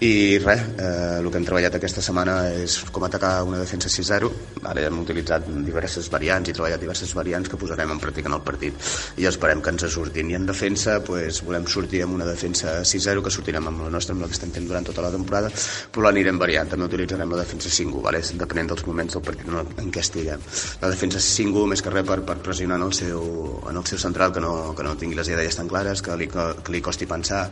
[0.00, 4.32] I res, eh, el que hem treballat aquesta setmana és com atacar una defensa 6-0
[4.64, 8.44] ara hem utilitzat diverses variants i treballat diverses variants que posarem en pràctica en el
[8.46, 8.74] partit.
[9.20, 10.30] I esperem que ens surtin.
[10.30, 14.14] I en defensa pues, volem sortir amb una defensa 6-0 que sortirem amb la nostra
[14.14, 15.50] amb la que estem fent durant tota la temporada
[15.92, 18.22] però l'anirem variant, també utilitzarem la defensa 5 vale?
[18.34, 20.42] depenent dels moments del partit no, en què estiguem.
[20.82, 23.24] La defensa és single més que res per, per pressionar en el, seu,
[23.68, 26.28] en el seu central que no, que no tingui les idees tan clares, que li,
[26.30, 27.44] que li costi pensar,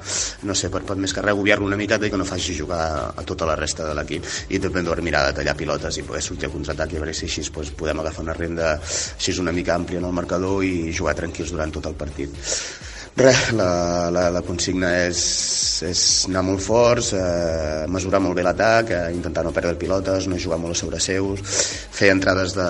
[0.49, 2.85] no sé, per, per més que res agobiar-lo una miqueta i que no faci jugar
[3.17, 6.23] a tota la resta de l'equip i també per mirar de tallar pilotes i poder
[6.25, 9.55] sortir a contraatac i a veure si així pues, podem agafar una renda així una
[9.57, 12.37] mica àmplia en el marcador i jugar tranquils durant tot el partit.
[13.15, 15.19] Res, la, la, la consigna és,
[15.85, 20.41] és anar molt forts, eh, mesurar molt bé l'atac, eh, intentar no perdre pilotes, no
[20.41, 21.45] jugar molt a sobre seus,
[21.93, 22.69] fer entrades de,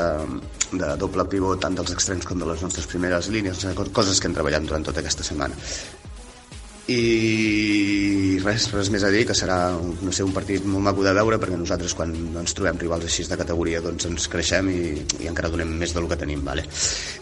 [0.74, 3.62] de doble pivot tant dels extrems com de les nostres primeres línies,
[3.94, 5.55] coses que hem treballat durant tota aquesta setmana.
[6.90, 11.12] I res, res més a dir que serà no sé, un partit molt maco de
[11.14, 14.81] veure perquè nosaltres quan ens trobem rivals així de categoria doncs ens creixem i,
[15.23, 16.66] i encara donem més del que tenim vale?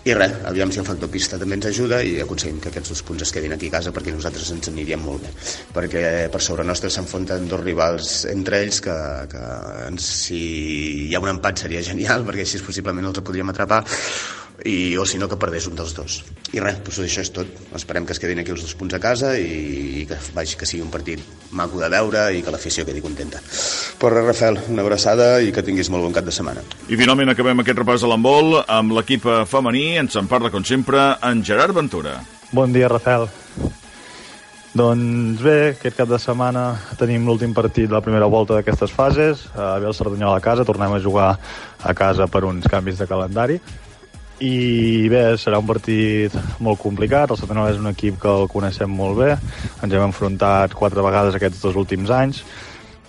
[0.08, 3.04] i res, aviam si el factor pista també ens ajuda i aconseguim que aquests dos
[3.04, 5.34] punts es quedin aquí a casa perquè nosaltres ens aniríem molt bé
[5.76, 9.46] perquè per sobre nostre s'enfonten dos rivals entre ells que, que
[10.00, 10.42] si
[11.10, 13.84] hi ha un empat seria genial perquè així possiblement els podríem atrapar
[14.64, 16.20] i, o si no que perdés un dels dos.
[16.52, 17.48] I res, doncs això és tot.
[17.76, 20.68] Esperem que es quedin aquí els dos punts a casa i, i que, vagi, que
[20.68, 21.22] sigui un partit
[21.56, 23.40] maco de veure i que l'afició quedi contenta.
[24.00, 26.64] Però res Rafael, una abraçada i que tinguis molt bon cap de setmana.
[26.88, 31.12] I finalment acabem aquest repàs de l'handbol amb l'equip femení, ens en parla com sempre
[31.26, 32.18] en Gerard Ventura.
[32.52, 33.28] Bon dia Rafael.
[34.70, 39.48] Doncs bé, aquest cap de setmana tenim l'últim partit de la primera volta d'aquestes fases.
[39.58, 41.30] A ve el Cerdanyola a casa, tornem a jugar
[41.82, 43.58] a casa per uns canvis de calendari
[44.40, 46.32] i bé, serà un partit
[46.64, 49.34] molt complicat, el Satanol és un equip que el coneixem molt bé,
[49.84, 52.40] ens hem enfrontat quatre vegades aquests dos últims anys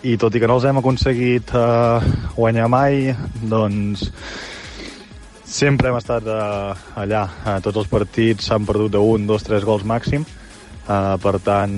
[0.03, 2.03] i tot i que no els hem aconseguit uh,
[2.35, 3.13] guanyar mai,
[3.47, 4.09] doncs
[5.45, 7.27] sempre hem estat uh, allà.
[7.45, 10.25] Uh, tots els partits s'han perdut d'un, dos, tres gols màxim.
[10.87, 11.75] Uh, per tant,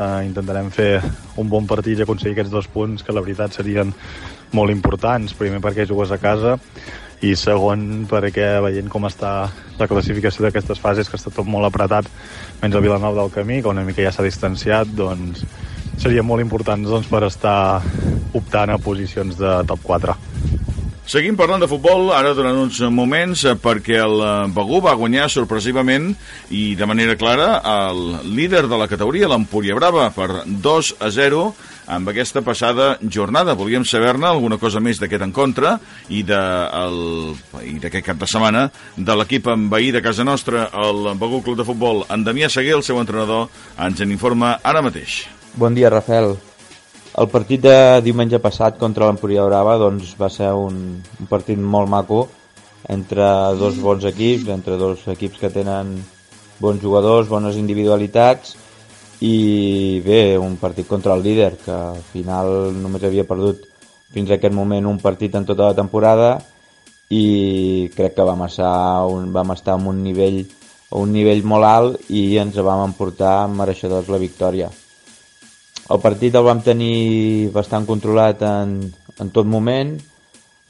[0.00, 0.96] uh, intentarem fer
[1.38, 3.94] un bon partit i aconseguir aquests dos punts que la veritat serien
[4.56, 5.36] molt importants.
[5.38, 6.58] Primer perquè jugues a casa
[7.26, 12.08] i segon perquè veient com està la classificació d'aquestes fases que està tot molt apretat
[12.62, 15.44] menys el Vilanova del Camí que una mica ja s'ha distanciat doncs
[16.00, 17.82] seria molt important doncs, per estar
[18.32, 20.29] optant a posicions de top 4
[21.08, 25.30] Seguim parlant de futbol ara durant uns moments eh, perquè el eh, Begú va guanyar
[25.32, 26.12] sorpresivament
[26.54, 27.56] i de manera clara
[27.88, 31.40] el líder de la categoria, l'Empúria Brava, per 2 a 0
[31.90, 33.56] amb aquesta passada jornada.
[33.58, 35.78] Volíem saber-ne alguna cosa més d'aquest encontre
[36.14, 41.66] i d'aquest cap de setmana de l'equip envaí de casa nostra, el Begú Club de
[41.66, 42.04] Futbol.
[42.10, 45.24] En Damià Seguer, el seu entrenador, ens en informa ara mateix.
[45.58, 46.36] Bon dia, Rafael.
[47.18, 51.90] El partit de diumenge passat contra l'Empúria Brava doncs, va ser un, un partit molt
[51.90, 52.20] maco
[52.88, 53.24] entre
[53.58, 55.96] dos bons equips, entre dos equips que tenen
[56.62, 58.54] bons jugadors, bones individualitats
[59.26, 63.66] i bé, un partit contra el líder que al final només havia perdut
[64.14, 66.36] fins a aquest moment un partit en tota la temporada
[67.10, 70.44] i crec que vam estar, un, vam estar en un nivell,
[70.94, 74.70] un nivell molt alt i ens vam emportar mereixedors la victòria.
[75.90, 78.76] El partit el vam tenir bastant controlat en,
[79.18, 79.96] en tot moment.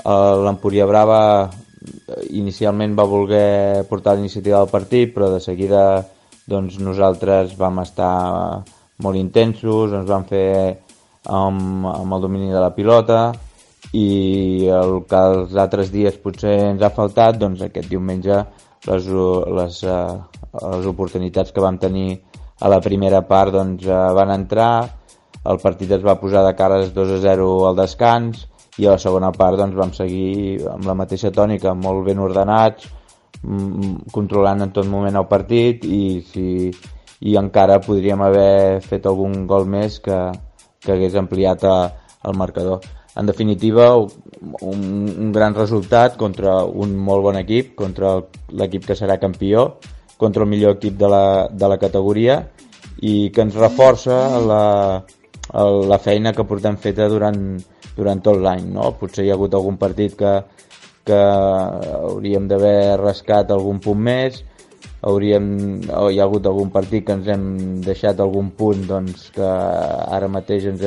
[0.01, 5.83] L'Empúria Brava eh, inicialment va voler portar l'iniciativa del partit, però de seguida
[6.49, 8.15] doncs, nosaltres vam estar
[9.05, 10.47] molt intensos, ens vam fer
[11.29, 13.21] amb, amb el domini de la pilota
[13.93, 18.41] i el que els altres dies potser ens ha faltat, doncs aquest diumenge
[18.89, 19.11] les,
[19.61, 20.17] les, eh,
[20.65, 22.09] les oportunitats que vam tenir
[22.61, 24.73] a la primera part doncs, eh, van entrar,
[25.45, 28.47] el partit es va posar de cares 2 a 0 al descans
[28.79, 32.89] i a la segona part doncs, vam seguir amb la mateixa tònica, molt ben ordenats,
[34.13, 36.69] controlant en tot moment el partit i, si,
[37.25, 40.19] i encara podríem haver fet algun gol més que,
[40.81, 41.77] que hagués ampliat a,
[42.29, 42.85] el marcador.
[43.17, 48.19] En definitiva, un, un gran resultat contra un molt bon equip, contra
[48.53, 49.81] l'equip que serà campió,
[50.21, 52.43] contra el millor equip de la, de la categoria
[53.01, 54.65] i que ens reforça la,
[55.55, 57.41] el, la feina que portem feta durant,
[57.97, 58.69] durant tot l'any.
[58.75, 58.93] No?
[59.01, 60.35] Potser hi ha hagut algun partit que,
[61.07, 61.21] que
[62.01, 64.43] hauríem d'haver rascat algun punt més,
[65.03, 65.49] hauríem,
[65.97, 67.49] o hi ha hagut algun partit que ens hem
[67.85, 70.85] deixat algun punt doncs, que ara mateix ens,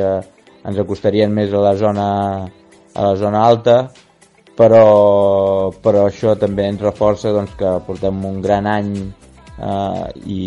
[0.64, 2.08] ens acostarien més a la zona,
[2.94, 3.78] a la zona alta,
[4.58, 8.94] però, però això també ens reforça doncs, que portem un gran any
[9.58, 10.42] eh, i,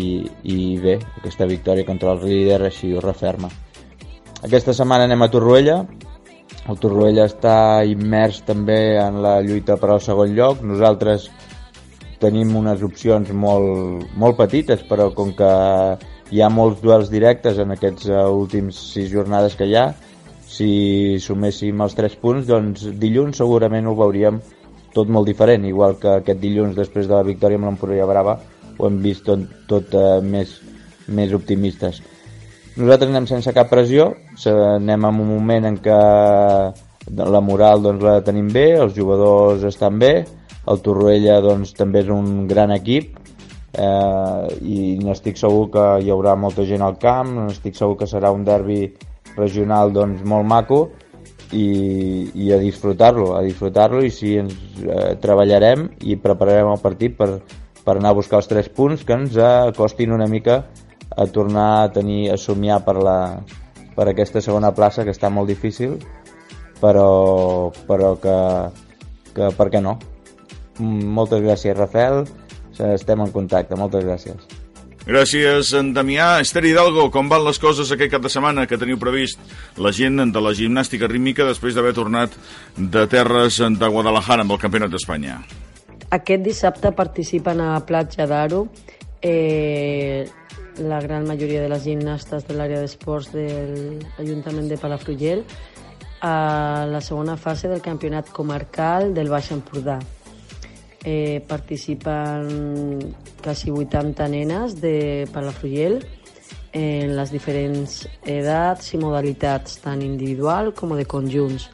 [0.47, 3.51] i bé, aquesta victòria contra el líder així ho referma.
[4.47, 5.73] Aquesta setmana anem a Torroella.
[6.71, 10.61] El Torroella està immers també en la lluita per al segon lloc.
[10.63, 11.25] Nosaltres
[12.21, 15.51] tenim unes opcions molt, molt petites, però com que
[16.31, 19.85] hi ha molts duels directes en aquests uh, últims sis jornades que hi ha,
[20.47, 20.71] si
[21.19, 24.39] suméssim els tres punts, doncs dilluns segurament ho veuríem
[24.95, 28.39] tot molt diferent, igual que aquest dilluns després de la victòria amb l'Empordà Brava
[28.77, 30.61] ho hem vist tot, tot uh, més,
[31.11, 31.99] més optimistes.
[32.77, 34.11] Nosaltres anem sense cap pressió,
[34.45, 35.95] anem en un moment en què
[37.17, 40.11] la moral doncs, la tenim bé, els jugadors estan bé,
[40.69, 46.37] el Torroella doncs, també és un gran equip eh, i n'estic segur que hi haurà
[46.37, 48.83] molta gent al camp, n'estic segur que serà un derbi
[49.33, 50.81] regional doncs, molt maco
[51.57, 54.53] i, i a disfrutar-lo, a disfrutar-lo i si ens
[54.85, 57.39] eh, treballarem i prepararem el partit per,
[57.81, 60.65] per anar a buscar els tres punts que ens acostin una mica
[61.17, 63.17] a tornar a tenir a somiar per, la,
[63.97, 65.97] per aquesta segona plaça que està molt difícil
[66.81, 68.37] però, però que,
[69.33, 69.97] que per què no?
[70.79, 72.23] Moltes gràcies Rafael.
[72.77, 74.57] Estem en contacte, moltes gràcies.
[75.07, 76.41] Gràcies, en Damià.
[76.43, 79.39] Esther Hidalgo, com van les coses aquest cap de setmana que teniu previst?
[79.79, 82.35] La gent de la gimnàstica rítmica després d'haver tornat
[82.75, 85.39] de terres de Guadalajara amb el Campionat d'Espanya?
[86.11, 88.65] Aquest dissabte participen a Platja d'Aro
[89.23, 90.27] eh,
[90.79, 93.47] la gran majoria de les gimnastes de l'àrea d'esports de
[94.17, 95.43] l'Ajuntament de Palafrugell
[96.21, 99.99] a la segona fase del campionat comarcal del Baix Empordà
[101.03, 106.01] eh, participen quasi 80 nenes de Palafrugell
[106.73, 111.69] en les diferents edats i modalitats, tant individual com de conjunts,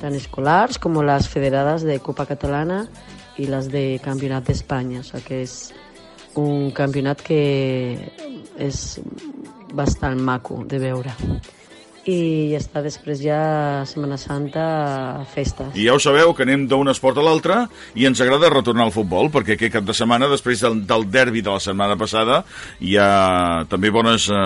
[0.00, 2.84] tant escolars com les federades de Copa Catalana
[3.40, 5.00] i les de Campionat d'Espanya.
[5.00, 5.56] O sigui que és
[6.40, 7.40] un campionat que
[8.58, 8.82] és
[9.76, 11.14] bastant maco de veure
[12.10, 13.38] i ja està, després ja
[13.88, 14.64] Setmana Santa,
[15.32, 15.74] festes.
[15.74, 17.58] I ja ho sabeu, que anem d'un esport a l'altre
[17.98, 21.42] i ens agrada retornar al futbol, perquè aquest cap de setmana, després del, del derbi
[21.42, 22.42] de la setmana passada,
[22.80, 24.36] hi ha també bones eh,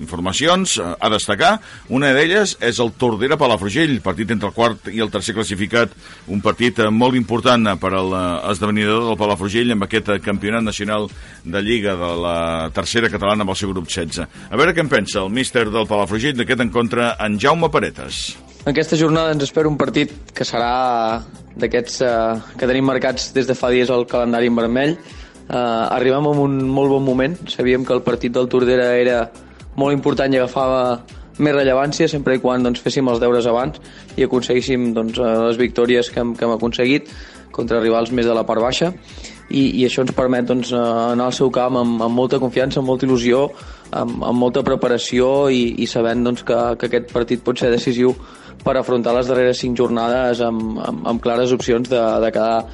[0.00, 1.56] informacions eh, a destacar.
[1.92, 5.92] Una d'elles és el Tordera Palafrugell, partit entre el quart i el tercer classificat,
[6.32, 11.10] un partit eh, molt important per a l'esdevenidor del Palafrugell amb aquest eh, campionat nacional
[11.44, 12.38] de Lliga de la
[12.74, 14.24] tercera catalana amb el seu grup 16.
[14.50, 18.38] A veure què en pensa el míster del Palafrugell d'aquest encontre contra en Jaume Paretes.
[18.66, 21.18] Aquesta jornada ens espera un partit que serà
[21.58, 22.10] d'aquests eh,
[22.58, 24.94] que tenim marcats des de fa dies al calendari en vermell.
[24.94, 27.34] Eh, arribem en un molt bon moment.
[27.50, 29.24] Sabíem que el partit del Tordera era
[29.74, 31.00] molt important i agafava
[31.42, 33.82] més rellevància sempre i quan doncs, féssim els deures abans
[34.16, 37.10] i aconseguíssim doncs, eh, les victòries que hem, que hem aconseguit
[37.50, 38.92] contra rivals més de la part baixa
[39.48, 40.80] i, i això ens permet doncs, eh,
[41.12, 43.46] anar al seu camp amb, amb molta confiança, amb molta il·lusió
[43.90, 48.14] amb, amb molta preparació i, i sabent doncs, que, que aquest partit pot ser decisiu
[48.64, 52.64] per afrontar les darreres cinc jornades amb, amb, amb clares opcions de, de quedar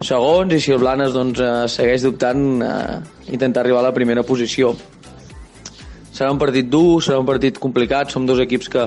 [0.00, 0.52] segons.
[0.54, 3.00] I si el Blanes doncs, eh, segueix dubtant eh,
[3.36, 4.72] intentar arribar a la primera posició.
[6.16, 8.12] Serà un partit dur, serà un partit complicat.
[8.12, 8.86] Som dos equips que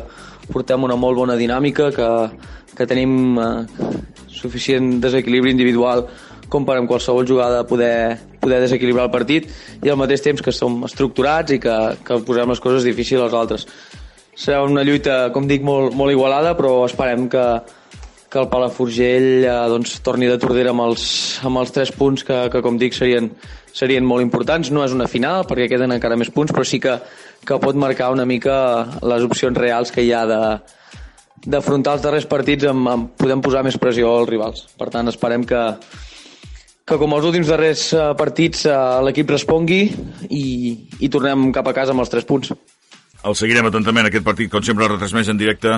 [0.50, 2.10] portem una molt bona dinàmica que,
[2.74, 3.52] que tenim eh,
[4.40, 6.08] suficient desequilibri individual
[6.50, 9.50] com per amb qualsevol jugada poder, poder desequilibrar el partit
[9.84, 13.38] i al mateix temps que som estructurats i que, que posem les coses difícils als
[13.38, 13.68] altres.
[14.40, 17.46] Serà una lluita, com dic, molt, molt igualada, però esperem que,
[18.32, 21.04] que el Palafrugell eh, doncs, torni de Tordera amb els,
[21.46, 23.32] amb els tres punts que, que com dic, serien,
[23.76, 24.72] serien molt importants.
[24.72, 26.96] No és una final, perquè queden encara més punts, però sí que,
[27.46, 28.56] que pot marcar una mica
[29.04, 30.42] les opcions reals que hi ha de,
[31.46, 34.68] d'afrontar els darrers partits amb, amb podem posar més pressió als rivals.
[34.80, 35.64] Per tant, esperem que,
[36.90, 38.76] que com els últims darrers eh, partits eh,
[39.06, 39.86] l'equip respongui
[40.30, 40.44] i,
[41.00, 42.54] i tornem cap a casa amb els tres punts.
[43.20, 45.74] El seguirem atentament, aquest partit, com sempre, retransmès en directe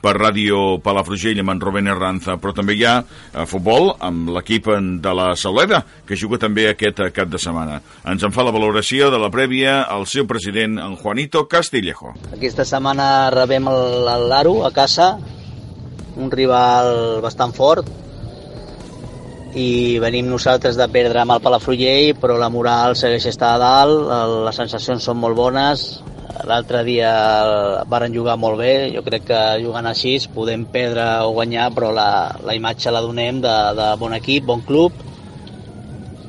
[0.00, 4.70] per Ràdio Palafrugell amb en Rubén Herranza, però també hi ha eh, futbol amb l'equip
[5.04, 7.82] de la Sauleda, que juga també aquest cap de setmana.
[8.08, 12.16] Ens en fa la valoració de la prèvia el seu president, en Juanito Castillejo.
[12.32, 15.12] Aquesta setmana rebem l'Aro a casa,
[16.16, 17.92] un rival bastant fort,
[19.56, 24.10] i venim nosaltres de perdre amb el Palafrugell, però la moral segueix estar a dalt,
[24.44, 25.86] les sensacions són molt bones,
[26.44, 27.12] l'altre dia
[27.88, 32.10] varen jugar molt bé, jo crec que jugant així podem perdre o guanyar, però la,
[32.44, 35.00] la imatge la donem de, de bon equip, bon club,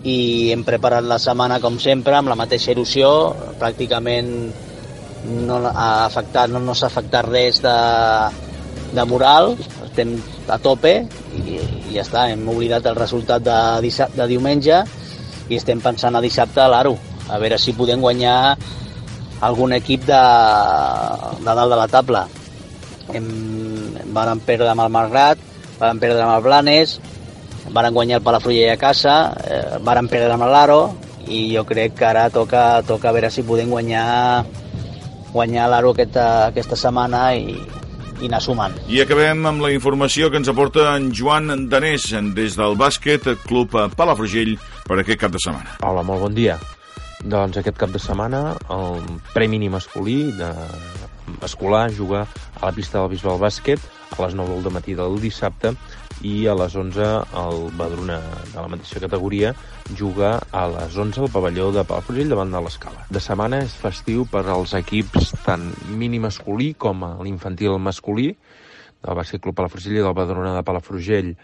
[0.08, 3.12] i hem preparat la setmana com sempre amb la mateixa il·lusió,
[3.60, 4.32] pràcticament
[5.28, 7.78] no ha afectat, no, no s'ha afectat res de,
[8.96, 10.16] de moral, estem
[10.48, 11.02] a tope
[11.44, 13.58] i, i ja està, hem oblidat el resultat de,
[14.16, 14.82] de diumenge
[15.48, 16.96] i estem pensant a dissabte a l'Aro,
[17.30, 18.58] a veure si podem guanyar
[19.48, 20.22] algun equip de,
[21.44, 22.24] de dalt de la taula.
[23.14, 23.28] Hem,
[24.16, 25.44] varen perdre amb el Malgrat,
[25.78, 26.98] varen perdre amb el Blanes,
[27.72, 30.82] varen guanyar el Palafrugell a casa, eh, varen perdre amb l'Aro,
[31.28, 34.46] i jo crec que ara toca, toca veure si podem guanyar
[35.34, 37.58] guanyar l'Aro aquesta, aquesta setmana i,
[38.22, 38.74] i anar sumant.
[38.90, 43.76] I acabem amb la informació que ens aporta en Joan Danés des del bàsquet Club
[43.98, 44.56] Palafrugell
[44.88, 45.78] per aquest cap de setmana.
[45.86, 46.58] Hola, molt bon dia.
[47.26, 49.02] Doncs aquest cap de setmana el
[49.34, 50.52] premi masculí de
[51.44, 52.28] escolar juga
[52.62, 53.82] a la pista del Bisbal Bàsquet
[54.18, 55.74] a les 9 del matí del dissabte
[56.26, 57.08] i a les 11
[57.42, 58.18] el Badruna
[58.54, 59.54] de la mateixa categoria
[59.98, 63.06] juga a les 11 al pavelló de Palafrugell davant de l'escala.
[63.14, 68.32] De setmana és festiu per als equips tant mini masculí com l'infantil masculí
[69.04, 71.36] del Bàsquet Club Palafrugell i del Badruna de Palafrugell.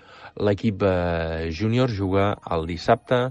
[0.42, 3.28] L'equip eh, júnior juga el dissabte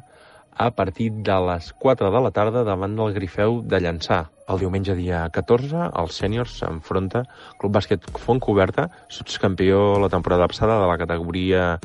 [0.52, 4.26] a partir de les 4 de la tarda davant del Grifeu de Llançà.
[4.52, 7.22] El diumenge dia 14, el sèniors s'enfronta
[7.60, 11.78] Club Bàsquet Fontcoberta, sotscampió la temporada passada de la categoria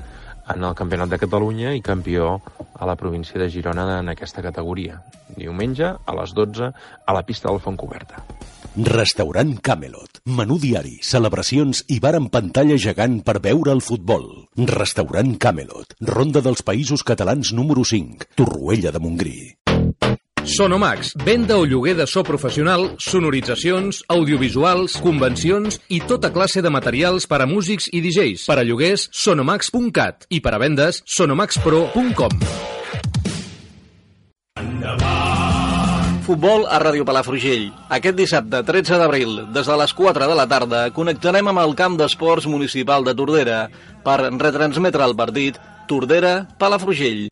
[0.52, 2.42] en el Campionat de Catalunya i campió
[2.76, 5.00] a la província de Girona en aquesta categoria.
[5.38, 6.72] Diumenge, a les 12,
[7.06, 8.24] a la pista del Fontcoberta.
[8.78, 10.20] Restaurant Camelot.
[10.38, 14.28] Menú diari, celebracions i bar amb pantalla gegant per veure el futbol.
[14.74, 15.96] Restaurant Camelot.
[16.12, 18.36] Ronda dels Països Catalans número 5.
[18.36, 19.40] Torroella de Montgrí.
[20.48, 27.28] Sonomax, venda o lloguer de so professional, sonoritzacions, audiovisuals, convencions i tota classe de materials
[27.28, 28.46] per a músics i DJs.
[28.48, 32.40] Per a lloguers, sonomax.cat i per a vendes, sonomaxpro.com.
[36.28, 37.68] Futbol a Ràdio Palafrugell.
[38.00, 42.00] Aquest dissabte, 13 d'abril, des de les 4 de la tarda, connectarem amb el camp
[42.00, 43.66] d'esports municipal de Tordera
[44.04, 45.60] per retransmetre el partit
[45.92, 47.28] Tordera-Palafrugell.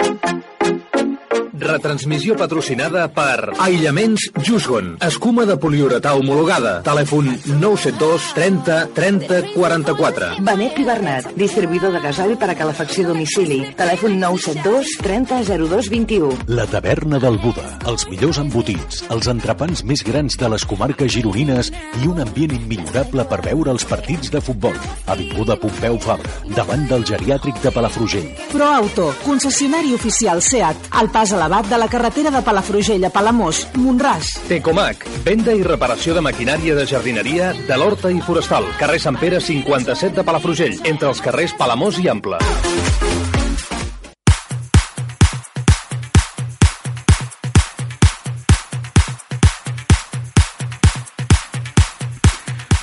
[1.60, 4.95] Retransmissió patrocinada per Aïllaments Jusgon.
[5.06, 6.82] Escuma de poliuretà homologada.
[6.84, 7.30] Telèfon
[7.62, 10.32] 972 30 30 44.
[10.43, 13.62] Benet i Bernat, distribuïdor de gasol per a calefacció a domicili.
[13.80, 16.32] Telèfon 972 30 02 21.
[16.51, 17.66] La taverna del Buda.
[17.88, 23.28] Els millors embotits, els entrepans més grans de les comarques gironines i un ambient immillorable
[23.32, 24.76] per veure els partits de futbol.
[25.08, 28.28] Avinguda Pompeu Fabra, davant del geriàtric de Palafrugell.
[28.51, 34.32] ProAuto, concessionari oficial SEAT, al pas elevat de la carretera de Palafrugell a Palamós, Montràs.
[34.50, 38.66] Tecomac, venda i reparació de maquinària de jardineria de l'Horta i Forestal.
[38.82, 42.41] Carrer Sant Pere 57 de Palafrugell, entre els carrers Palamós i Ample.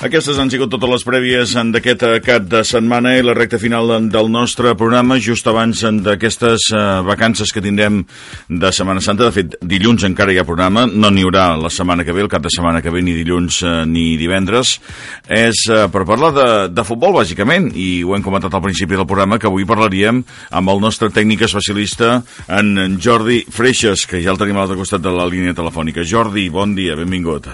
[0.03, 3.87] Aquestes han sigut totes les prèvies d'aquest eh, cap de setmana i la recta final
[4.11, 8.01] del nostre programa just abans d'aquestes uh, vacances que tindrem
[8.49, 9.29] de Setmana Santa.
[9.29, 12.31] De fet, dilluns encara hi ha programa, no n'hi haurà la setmana que ve, el
[12.33, 14.75] cap de setmana que ve, ni dilluns ni divendres.
[15.23, 19.39] És per parlar de, de futbol, bàsicament, i ho hem comentat al principi del programa,
[19.39, 20.19] que avui parlaríem
[20.51, 22.17] amb el nostre tècnic especialista,
[22.51, 26.03] en Jordi Freixas, que ja el tenim a l'altre costat de la línia telefònica.
[26.03, 27.47] Jordi, bon dia, benvingut.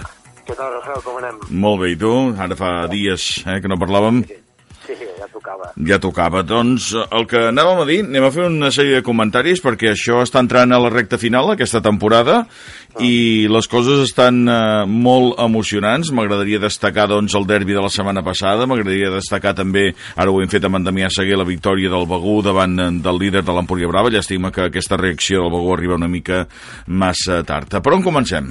[0.50, 1.36] Què tal, Rafael, com anem?
[1.62, 2.10] Molt bé, i tu?
[2.42, 4.24] Ara fa dies eh, que no parlàvem.
[4.82, 5.68] Sí, ja tocava.
[5.86, 6.40] Ja tocava.
[6.42, 10.18] Doncs el que anàvem a dir, anem a fer una sèrie de comentaris perquè això
[10.24, 12.40] està entrant a la recta final aquesta temporada
[12.98, 14.56] i les coses estan eh,
[14.90, 16.10] molt emocionants.
[16.10, 20.50] M'agradaria destacar doncs, el derbi de la setmana passada, m'agradaria destacar també, ara ho hem
[20.50, 23.92] fet amb en Damià Seguer, la victòria del Begú davant eh, del líder de l'Empúria
[23.92, 24.10] Brava.
[24.10, 26.42] Llàstima que aquesta reacció del Begú arriba una mica
[26.90, 27.78] massa tard.
[27.78, 28.50] Per on comencem?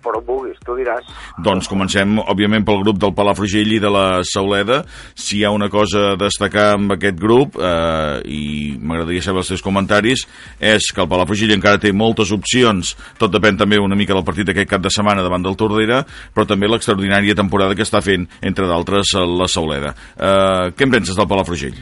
[0.00, 1.04] Per on vulguis, tu diràs.
[1.44, 4.80] Doncs comencem, òbviament, pel grup del Palafrugell i de la Sauleda.
[5.14, 8.42] Si hi ha una cosa a destacar amb aquest grup, eh, i
[8.80, 10.24] m'agradaria saber els teus comentaris,
[10.58, 14.48] és que el Palafrugell encara té moltes opcions, tot depèn també una mica del partit
[14.48, 16.02] d'aquest cap de setmana davant del Tordera,
[16.34, 19.94] però també l'extraordinària temporada que està fent, entre d'altres, la Sauleda.
[20.16, 21.76] Eh, què en penses del Palafrugell?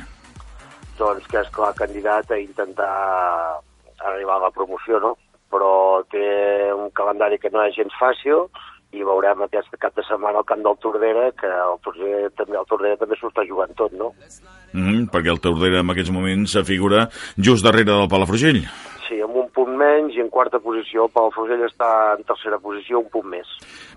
[0.99, 2.91] Doncs que és clar candidat a intentar
[4.11, 5.15] arribar a la promoció, no?
[5.53, 6.27] Però té
[6.75, 8.49] un calendari que no és gens fàcil
[8.97, 12.69] i veurem aquest cap de setmana al camp del Tordera que el Tordera també, el
[12.71, 14.15] Tordera també s'ho està jugant tot, no?
[14.73, 18.65] Mm -hmm, perquè el Tordera en aquests moments se figura just darrere del Palafrugell.
[19.09, 21.05] Sí, amb un punt menys i en quarta posició.
[21.05, 23.47] El Palafrugell està en tercera posició, un punt més.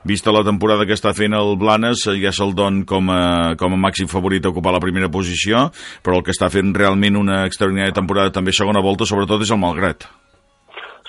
[0.03, 3.77] Vista la temporada que està fent el Blanes, ja se'l don com a, com a
[3.77, 5.71] màxim favorit a ocupar la primera posició,
[6.03, 9.59] però el que està fent realment una extraordinària temporada també segona volta, sobretot és el
[9.59, 10.07] Malgrat.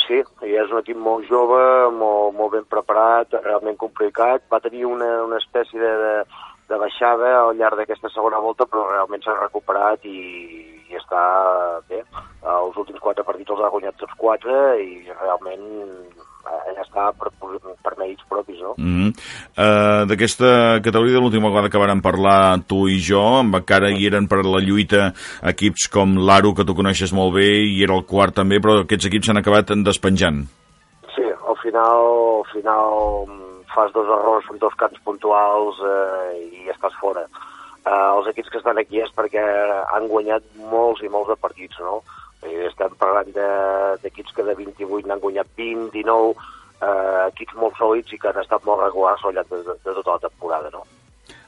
[0.03, 1.61] Sí, i és un equip molt jove,
[1.95, 4.43] molt, molt ben preparat, realment complicat.
[4.51, 6.15] Va tenir una, una espècie de, de,
[6.73, 10.19] de baixada al llarg d'aquesta segona volta, però realment s'ha recuperat i,
[10.91, 11.23] i està
[11.89, 12.03] bé.
[12.57, 15.67] Els últims quatre partits els ha guanyat tots quatre i realment
[16.47, 17.31] eh, ja està per,
[17.83, 18.75] per mèrits propis, no?
[18.77, 19.11] Mm -hmm.
[19.59, 24.07] uh, D'aquesta categoria de l'última vegada que vàrem parlar tu i jo, amb encara hi
[24.07, 25.13] eren per la lluita
[25.43, 29.07] equips com l'Aro, que tu coneixes molt bé, i era el quart també, però aquests
[29.07, 30.47] equips s'han acabat despenjant.
[31.15, 32.01] Sí, al final,
[32.41, 33.43] al final
[33.75, 37.25] fas dos errors dos camps puntuals eh, i estàs fora.
[37.83, 39.43] Eh, els equips que estan aquí és perquè
[39.95, 42.03] han guanyat molts i molts de partits, no?
[42.43, 43.31] I estem parlant
[44.03, 46.33] d'equips que de 28 n'han guanyat 20, 19,
[46.83, 49.95] eh, equips molt sòlids i que han estat molt regulars al llarg de, de, de
[50.01, 50.83] tota la temporada, no?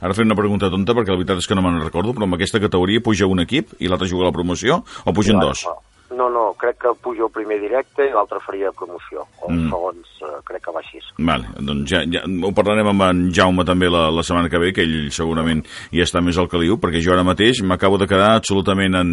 [0.04, 2.36] Ara fem una pregunta tonta, perquè la veritat és que no me'n recordo, però amb
[2.36, 5.64] aquesta categoria puja un equip i l'altre juga a la promoció, o pugen no, dos?
[5.66, 5.78] No,
[6.14, 9.24] No, no, crec que pujo el primer directe i l'altre faria promoció.
[9.42, 9.70] O Mm.
[9.70, 11.00] segons, eh, crec que va així.
[11.18, 14.72] Vale, doncs ja, ja ho parlarem amb en Jaume també la, la setmana que ve,
[14.72, 15.62] que ell segurament
[15.92, 19.12] hi està més al caliu, perquè jo ara mateix m'acabo de quedar absolutament en,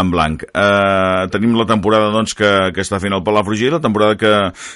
[0.00, 0.44] en blanc.
[0.50, 4.32] Uh, tenim la temporada doncs, que, que està fent el Palafrugell, la temporada que,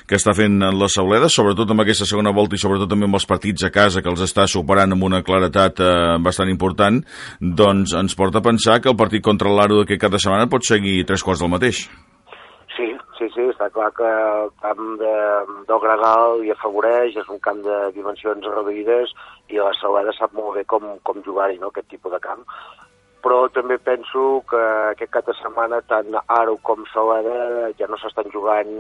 [0.07, 3.29] que està fent la Sauleda, sobretot amb aquesta segona volta i sobretot també amb els
[3.29, 7.01] partits a casa que els està superant amb una claretat uh, bastant important,
[7.41, 10.67] doncs ens porta a pensar que el partit contra l'Aro d'aquest cap de setmana pot
[10.67, 11.85] seguir tres quarts del mateix.
[12.75, 12.89] Sí,
[13.19, 15.15] sí, sí, està clar que el camp de,
[15.69, 19.13] del Gregal hi afavoreix, és un camp de dimensions reduïdes
[19.53, 22.43] i la Sauleda sap molt bé com, com jugar-hi, no?, aquest tipus de camp.
[23.25, 28.29] Però també penso que aquest cap de setmana tant Aro com Sauleda ja no s'estan
[28.35, 28.75] jugant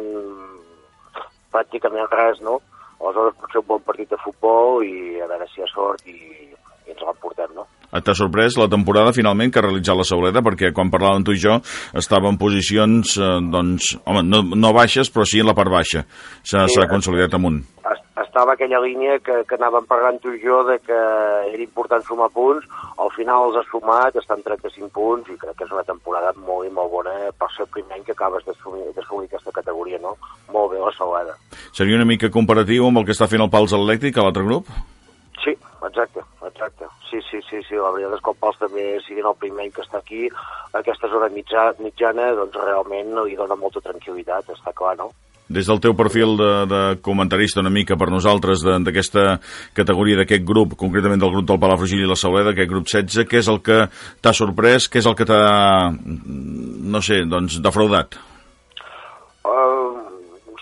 [1.55, 2.59] pràcticament res, no?
[2.99, 6.05] Aleshores pot ser un bon partit de futbol i a veure si hi ha sort
[6.11, 7.69] i, i ens l'emportem, no?
[8.03, 10.43] T'ha sorprès la temporada finalment que ha realitzat la Sauleda?
[10.43, 11.61] Perquè quan parlàvem tu i jo
[11.95, 16.05] estava en posicions, eh, doncs, home, no, no baixes, però sí en la part baixa.
[16.43, 17.63] S'ha Sí, consolidat amunt.
[17.85, 20.93] es- estava aquella línia que, que anàvem parlant tu i jo de que
[21.55, 22.67] era important sumar punts,
[22.99, 26.67] al final els ha sumat, estan 35 punts i crec que és una temporada molt
[26.67, 30.17] i molt bona per ser el primer any que acabes d'assumir aquesta categoria, no?
[30.53, 31.37] Molt bé la Salada.
[31.73, 34.67] Seria una mica comparatiu amb el que està fent el Pals Atlètic a l'altre grup?
[35.45, 35.55] Sí,
[35.87, 36.87] exacte, exacte.
[37.15, 39.69] Sí, sí, sí, sí, la veritat és que el Pals també, siguin el primer any
[39.71, 40.25] que està aquí,
[40.75, 45.13] aquesta zona mitja, mitjana, doncs realment li dona molta tranquil·litat, està clar, no?
[45.47, 49.39] Des del teu perfil de, de comentarista una mica per nosaltres d'aquesta
[49.79, 53.45] categoria, d'aquest grup, concretament del grup del Palafrugell i la Sauleda, aquest grup 16, què
[53.45, 53.85] és el que
[54.19, 55.43] t'ha sorprès, què és el que t'ha,
[55.95, 58.19] no sé, doncs, defraudat?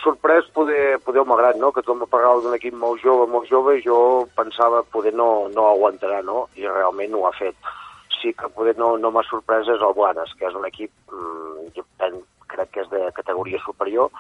[0.03, 1.71] Sorprès poder, poder malgrat, no?
[1.73, 5.69] que em parlaves d'un equip molt jove, molt jove, i jo pensava poder no, no
[5.71, 6.49] aguantarà, no?
[6.59, 7.55] i realment ho ha fet.
[8.19, 11.69] Sí que poder no, no m'ha sorprès és el Blanes, que és un equip, mm,
[11.77, 12.19] jo pen,
[12.51, 14.11] crec que és de categoria superior,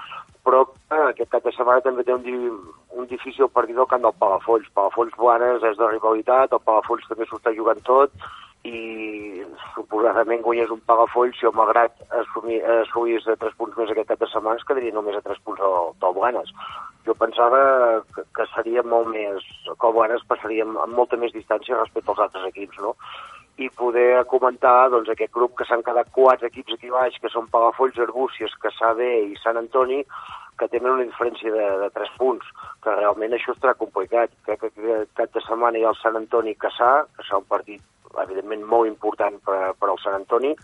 [0.46, 2.62] però eh, aquest cap de setmana també té un,
[2.98, 4.70] un difícil partit al camp del Palafolls.
[4.74, 8.14] Palafolls Blanes és de rivalitat, el Palafolls també s'ho està jugant tot,
[8.68, 9.42] i
[9.74, 14.28] suposadament guanyés un Palafolls si el Malgrat assolís de 3 punts més aquest cap de
[14.30, 16.52] setmana es quedaria només a 3 punts del, del Blanes.
[17.06, 17.60] Jo pensava
[18.14, 22.22] que, que seria molt més, que el Blanes passaria amb, molta més distància respecte als
[22.28, 22.94] altres equips, no?
[23.60, 27.50] i poder comentar doncs, aquest grup que s'han quedat quatre equips aquí baix, que són
[27.52, 30.00] Palafolls, Arbúcies, Caçà B i Sant Antoni,
[30.58, 32.48] que tenen una diferència de, de 3 punts,
[32.82, 34.32] que realment això estarà complicat.
[34.46, 37.50] Crec que aquest cap de setmana hi ha el Sant Antoni Caçà, que serà un
[37.50, 37.82] partit
[38.24, 40.54] evidentment molt important per, per al Sant Antoni,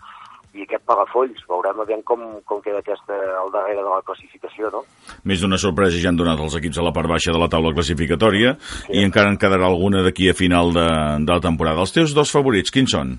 [0.57, 4.81] i aquest Palafolls, veurem aviam com, com queda aquesta al darrere de la classificació, no?
[5.29, 7.73] Més d'una sorpresa ja han donat els equips a la part baixa de la taula
[7.75, 8.95] classificatòria sí.
[8.97, 10.87] i encara en quedarà alguna d'aquí a final de,
[11.21, 11.85] de la temporada.
[11.85, 13.13] Els teus dos favorits, quins són?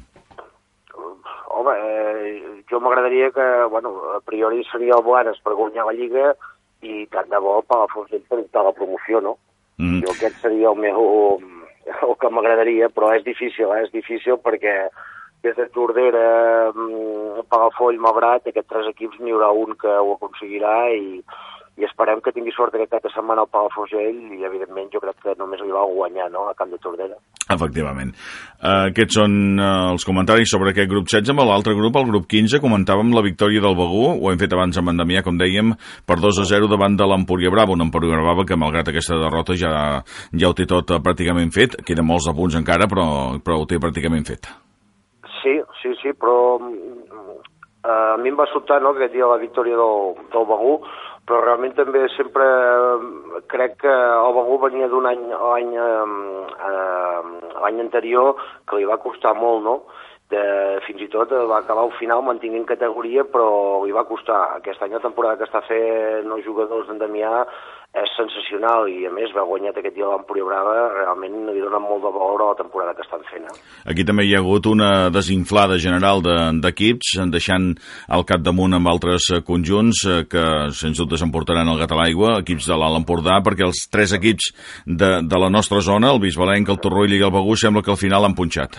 [1.54, 6.34] Home, eh, jo m'agradaria que, bueno, a priori seria el Blanes per guanyar la Lliga
[6.82, 9.36] i tant de bo el Palafrugell per optar la promoció, no?
[9.78, 10.02] Mm.
[10.02, 11.00] Jo aquest seria el meu...
[12.06, 13.84] el que m'agradaria, però és difícil, eh?
[13.86, 14.76] és difícil perquè
[15.44, 20.74] des de Tordera, mm, Palafoll, Malgrat, aquests tres equips n'hi haurà un que ho aconseguirà
[20.92, 21.22] i,
[21.80, 25.16] i esperem que tingui sort aquest cap de setmana al Palafrugell i evidentment jo crec
[25.24, 26.46] que només li va guanyar no?
[26.50, 27.16] a Camp de Tordera.
[27.50, 28.12] Efectivament.
[28.60, 31.32] Uh, aquests són uh, els comentaris sobre aquest grup 16.
[31.32, 34.78] Amb l'altre grup, el grup 15, comentàvem la victòria del Begú, ho hem fet abans
[34.78, 35.74] amb en Damià, com dèiem,
[36.06, 39.56] per 2 a 0 davant de l'Empúria Brava, un Empúria Brava que, malgrat aquesta derrota,
[39.58, 39.72] ja,
[40.36, 41.80] ja ho té tot uh, pràcticament fet.
[41.86, 43.06] Queden molts de punts encara, però,
[43.42, 44.52] però ho té pràcticament fet.
[45.40, 47.40] Sí, sí, sí, però mm,
[47.84, 50.74] eh, a mi em va sobtar no, aquest dia la victòria del, del Begú,
[51.30, 56.06] però realment també sempre eh, crec que el Begú venia d'un any l'any eh,
[57.62, 58.34] l'any anterior
[58.66, 59.76] que li va costar molt, no?
[60.30, 60.40] De,
[60.86, 64.38] fins i tot va acabar al final mantinguent categoria, però li va costar.
[64.60, 67.32] Aquest any la temporada que està fent els jugadors d'en Damià
[67.98, 72.04] és sensacional i a més va guanyat aquest dia l'Empúria Brava, realment li dona molt
[72.04, 73.48] de valor a la temporada que estan fent.
[73.50, 73.56] Eh?
[73.90, 77.66] Aquí també hi ha hagut una desinflada general de- d'equips, de, deixant
[78.14, 81.98] el cap damunt amb altres eh, conjunts eh, que sens dubte s'emportaran el gat a
[81.98, 84.52] l'aigua, equips de l'Alt Empordà, perquè els tres equips
[84.86, 87.98] de, de la nostra zona, el Bisbalenc, el Torroella i el Begú, sembla que al
[87.98, 88.78] final han punxat.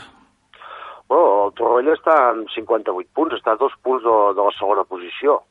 [1.51, 5.41] El Torroella està amb 58 punts, està a dos punts de, de la segona posició.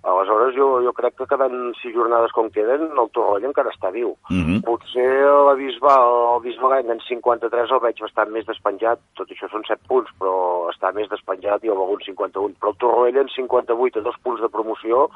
[0.00, 4.14] Aleshores, jo, jo crec que quedant sis jornades com queden, el Torroella encara està viu.
[4.30, 4.62] Mm -hmm.
[4.64, 5.10] Potser
[5.48, 9.84] la Bisbal, el Bisbalenc en 53 el veig bastant més despenjat, tot això són 7
[9.86, 12.54] punts, però està més despenjat i el Begú en 51.
[12.56, 15.10] Però el Torroella en 58 a dos punts de promoció,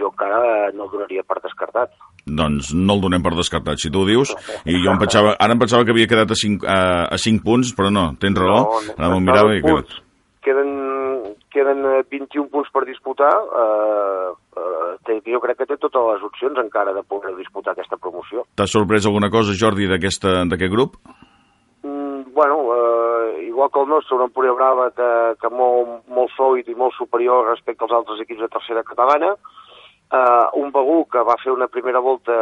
[0.00, 1.92] jo encara no el donaria per descartat.
[2.26, 4.32] Doncs no el donem per descartat, si tu ho dius.
[4.64, 6.80] I jo em pensava, ara em pensava que havia quedat a 5, a,
[7.16, 8.62] a 5 punts, però no, tens raó.
[8.64, 9.62] No, no, Ara m'ho mirava i...
[10.40, 10.70] Queden,
[11.52, 13.30] queden eh, 21 punts per disputar,
[13.62, 18.00] eh, eh, té, jo crec que té totes les opcions encara de poder disputar aquesta
[18.00, 18.46] promoció.
[18.56, 20.24] T'ha sorprès alguna cosa, Jordi, d'aquest
[20.72, 20.96] grup?
[21.84, 26.68] Mm, bueno, eh, igual que el nostre, un Empúria Brava que, que molt, molt sòlid
[26.68, 29.34] i molt superior respecte als altres equips de tercera catalana,
[30.10, 32.34] Uh, un Begú que va fer una primera volta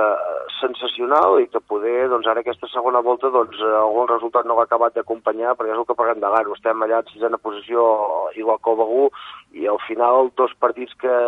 [0.57, 4.95] sensacional i que poder, doncs ara aquesta segona volta, doncs algun resultat no l'ha acabat
[4.97, 7.83] d'acompanyar perquè és el que parlem de l'Aro, estem allà en sisena posició
[8.41, 9.03] igual que el Begú
[9.61, 11.19] i al final dos partits que,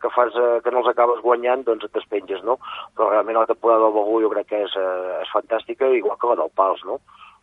[0.00, 0.32] que fas,
[0.64, 2.56] que no els acabes guanyant, doncs et despenges, no?
[2.96, 4.78] Però realment la temporada del Begú jo crec que és,
[5.26, 7.02] és fantàstica, igual que la del Pals, no?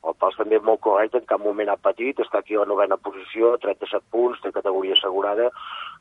[0.10, 2.72] El Pals també és molt correcte, en cap moment ha patit, està aquí a la
[2.72, 5.52] novena posició, 37 punts, té categoria assegurada,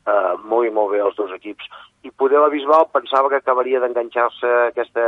[0.07, 1.67] eh, molt i molt bé els dos equips.
[2.01, 5.03] I poder la Bisbal pensava que acabaria d'enganxar-se aquesta,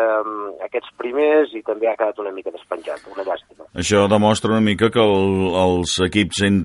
[0.65, 3.65] aquests primers i també ha quedat una mica despenjat, una llàstima.
[3.73, 6.59] Això demostra una mica que el, els equips en,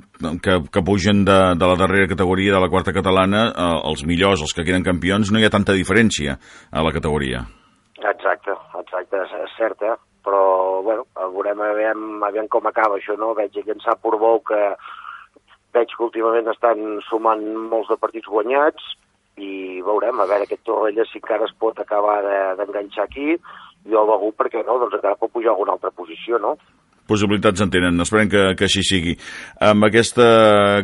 [0.45, 4.45] que, que pugen de, de la darrera categoria de la quarta catalana, eh, els millors,
[4.45, 6.37] els que queden campions, no hi ha tanta diferència
[6.71, 7.47] a la categoria.
[7.99, 9.97] Exacte, exacte, és, és cert, eh?
[10.29, 13.33] però bueno, veurem aviam, aviam com acaba això, no?
[13.39, 14.61] Veig llançar Portbou que
[15.77, 18.95] veig que últimament estan sumant molts de partits guanyats
[19.39, 22.21] i veurem, a veure aquest Torrella si encara es pot acabar
[22.59, 23.29] d'enganxar de, aquí
[23.89, 26.57] i el Begur, perquè no, doncs encara pot pujar a alguna altra posició, no?
[27.09, 28.01] Possibilitats en tenen.
[28.05, 29.17] Esperem que, que així sigui.
[29.65, 30.29] Amb aquesta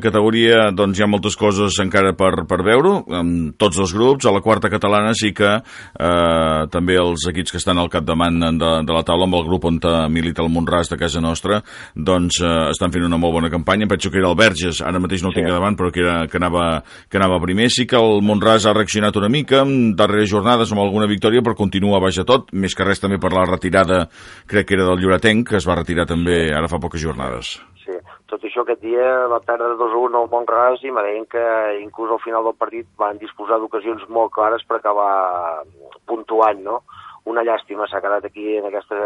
[0.02, 4.26] categoria doncs, hi ha moltes coses encara per, per veure, amb tots els grups.
[4.26, 8.72] A la quarta catalana sí que eh, també els equips que estan al capdavant de,
[8.86, 11.60] de la taula, amb el grup on milita el Montràs de casa nostra,
[11.94, 13.88] doncs eh, estan fent una molt bona campanya.
[13.90, 15.54] Penso que era el Verges, ara mateix no el tinc sí.
[15.54, 17.68] davant, però que, era, que, anava, que anava primer.
[17.74, 21.56] Sí que el Montràs ha reaccionat una mica, en darreres jornades amb alguna victòria, però
[21.58, 24.04] continua baix a tot, més que res també per la retirada,
[24.50, 27.58] crec que era del Lloretenc, que es va retirar també ara fa poques jornades.
[27.84, 27.94] Sí,
[28.30, 31.44] tot això aquest dia va perdre 2-1 al Montgràs i me deien que
[31.82, 35.64] inclús al final del partit van disposar d'ocasions molt clares per acabar
[36.08, 36.82] puntuant, no?
[37.28, 38.96] Una llàstima, s'ha quedat aquí en aquesta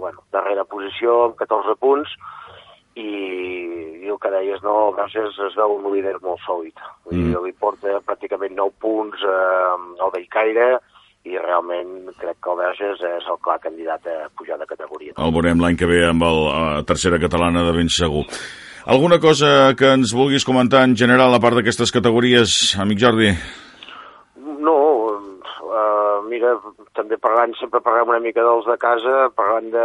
[0.00, 2.12] bueno, darrera posició amb 14 punts
[2.96, 3.08] i,
[4.04, 6.80] i el que deies, no, gràcies es veu un líder molt sòlid.
[7.12, 7.34] Mm.
[7.44, 10.70] Li porta pràcticament 9 punts eh, al Bellcaire,
[11.28, 15.16] i realment crec que el Verges és el clar candidat a pujar de categoria.
[15.16, 18.24] El veurem l'any que ve amb el, la tercera catalana de ben segur.
[18.88, 23.34] Alguna cosa que ens vulguis comentar en general a part d'aquestes categories, amic Jordi?
[24.64, 26.54] No, uh, mira,
[26.96, 29.84] també parlant, sempre parlem una mica dels de casa, parlant de,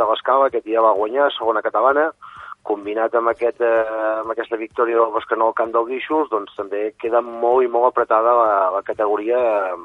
[0.00, 2.10] de l'escala, aquest dia va guanyar, segona catalana,
[2.66, 3.84] combinat amb, aquest, eh,
[4.20, 7.90] amb aquesta victòria del Bascanó al camp del Guixos, doncs també queda molt i molt
[7.90, 9.78] apretada la, la categoria eh,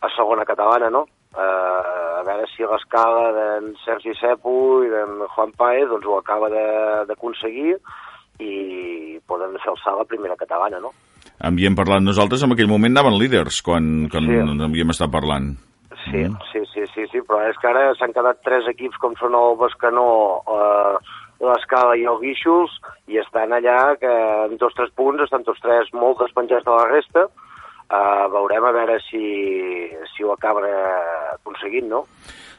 [0.00, 1.06] a segona catalana, no?
[1.28, 6.48] Uh, a veure si l'escala d'en Sergi Cepo i d'en Juan Paez doncs, ho acaba
[7.10, 7.76] d'aconseguir
[8.40, 10.94] i poden fer alçar la primera catalana, no?
[11.44, 14.38] Havíem parlat nosaltres, en aquell moment anaven líders quan, quan sí.
[14.66, 15.52] havíem estat parlant.
[16.06, 16.36] Sí, mm.
[16.52, 19.58] sí, sí, sí, sí, però és que ara s'han quedat tres equips com són el
[19.60, 20.08] Bescanó,
[20.54, 20.94] eh,
[21.44, 22.74] l'Escala i el Guixos,
[23.10, 24.14] i estan allà que
[24.46, 27.26] en dos tres punts estan tots tres molt despenjats de la resta,
[27.88, 29.22] Uh, veurem a veure si,
[30.12, 30.60] si ho acaba
[31.38, 32.02] aconseguint, no?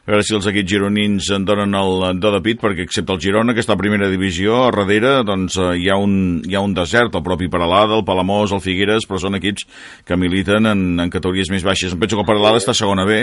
[0.00, 3.20] A veure si els equips gironins en donen el do de pit, perquè excepte el
[3.22, 6.64] Girona, que està a primera divisió, a darrere doncs, eh, hi, ha un, hi ha
[6.64, 9.68] un desert, el propi Paralada, el Palamós, el Figueres, però són equips
[10.08, 11.94] que militen en, en categories més baixes.
[11.94, 12.64] Em penso que el Paralada sí.
[12.64, 13.20] està segona B,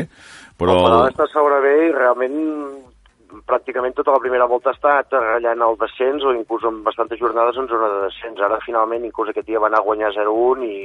[0.56, 0.78] però...
[0.78, 2.38] El Paralada està segona B i realment
[3.48, 7.58] pràcticament tota la primera volta ha estat ratllant el descens o inclús en bastantes jornades
[7.58, 8.42] en zona de descens.
[8.44, 10.78] Ara finalment inclús aquest dia va anar a guanyar 0-1 i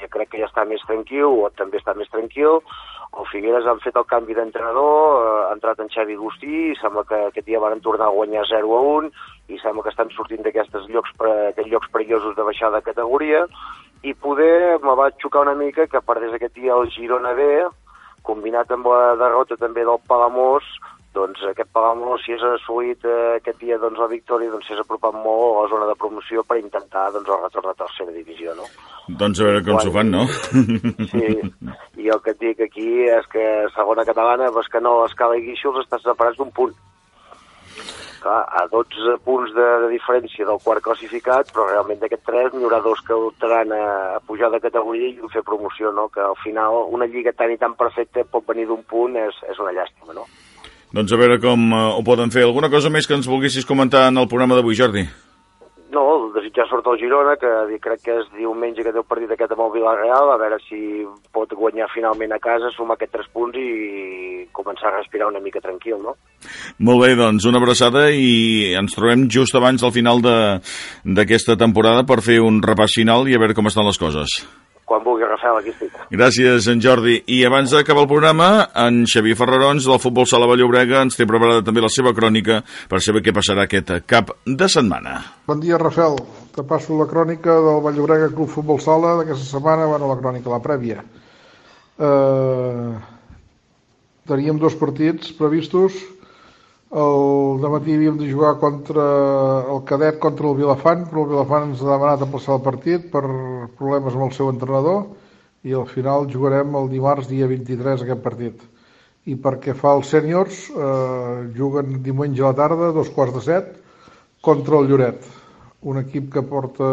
[0.00, 2.60] ja crec que ja està més tranquil, o també està més tranquil.
[3.18, 7.18] El Figueres han fet el canvi d'entrenador, ha entrat en Xavi Agustí i sembla que
[7.28, 9.10] aquest dia van tornar a guanyar 0-1
[9.48, 13.46] i sembla que estan sortint d'aquests llocs, aquests llocs perillosos de baixada de categoria
[14.06, 17.48] i poder me va xocar una mica que perdés aquest dia el Girona B,
[18.22, 20.68] combinat amb la derrota també del Palamós,
[21.18, 25.16] doncs aquest Palamós, si és assolit eh, aquest dia doncs, la victòria, doncs s'és apropat
[25.18, 28.66] molt a la zona de promoció per intentar doncs, el retorn a tercera divisió, no?
[29.20, 30.26] Doncs a veure com s'ho fan, no?
[31.12, 31.30] Sí,
[32.04, 35.46] i el que et dic aquí és que segona catalana, pues que no, Escala i
[35.46, 36.76] Guíxols estan separats d'un punt.
[38.18, 42.66] Clar, a 12 punts de, de diferència del quart classificat, però realment d'aquest 3 n'hi
[42.66, 43.84] haurà dos que optaran a,
[44.16, 46.08] a pujar de categoria i fer promoció, no?
[46.10, 49.62] Que al final una lliga tan i tan perfecta pot venir d'un punt, és, és
[49.62, 50.26] una llàstima, no?
[50.94, 52.46] Doncs a veure com uh, ho poden fer.
[52.46, 55.06] Alguna cosa més que ens volguessis comentar en el programa d'avui, Jordi?
[55.90, 59.54] no, desitjar sort al Girona, que crec que és diumenge que té el partit aquest
[59.54, 60.80] amb el Villarreal, a veure si
[61.34, 65.62] pot guanyar finalment a casa, sumar aquests tres punts i començar a respirar una mica
[65.64, 66.16] tranquil, no?
[66.84, 72.20] Molt bé, doncs una abraçada i ens trobem just abans del final d'aquesta temporada per
[72.24, 74.40] fer un repàs final i a veure com estan les coses.
[74.88, 75.92] Quan vulgui, Rafael, aquí estic.
[76.08, 77.18] Gràcies, en Jordi.
[77.28, 78.46] I abans d'acabar el programa,
[78.86, 83.02] en Xavier Ferrarons, del Futbol Sala Vallobrega, ens té preparada també la seva crònica per
[83.04, 85.18] saber què passarà aquest cap de setmana.
[85.50, 86.16] Bon dia, Rafael.
[86.56, 90.62] Te passo la crònica del Vallobrega Club Futbol Sala d'aquesta setmana, bueno, la crònica, la
[90.64, 91.04] prèvia.
[91.98, 92.90] Eh,
[94.32, 96.00] teníem dos partits previstos,
[96.90, 99.04] el matí havíem de jugar contra
[99.68, 103.22] el cadet contra el Vilafant, però el Vilafant ens ha demanat plaçar el partit per
[103.76, 105.04] problemes amb el seu entrenador.
[105.64, 108.62] I al final jugarem el dimarts dia 23 aquest partit.
[109.26, 113.74] I perquè fa els sèniors, eh, juguen diumenge a la tarda, dos quarts de set,
[114.40, 115.26] contra el Lloret,
[115.82, 116.88] un equip que porta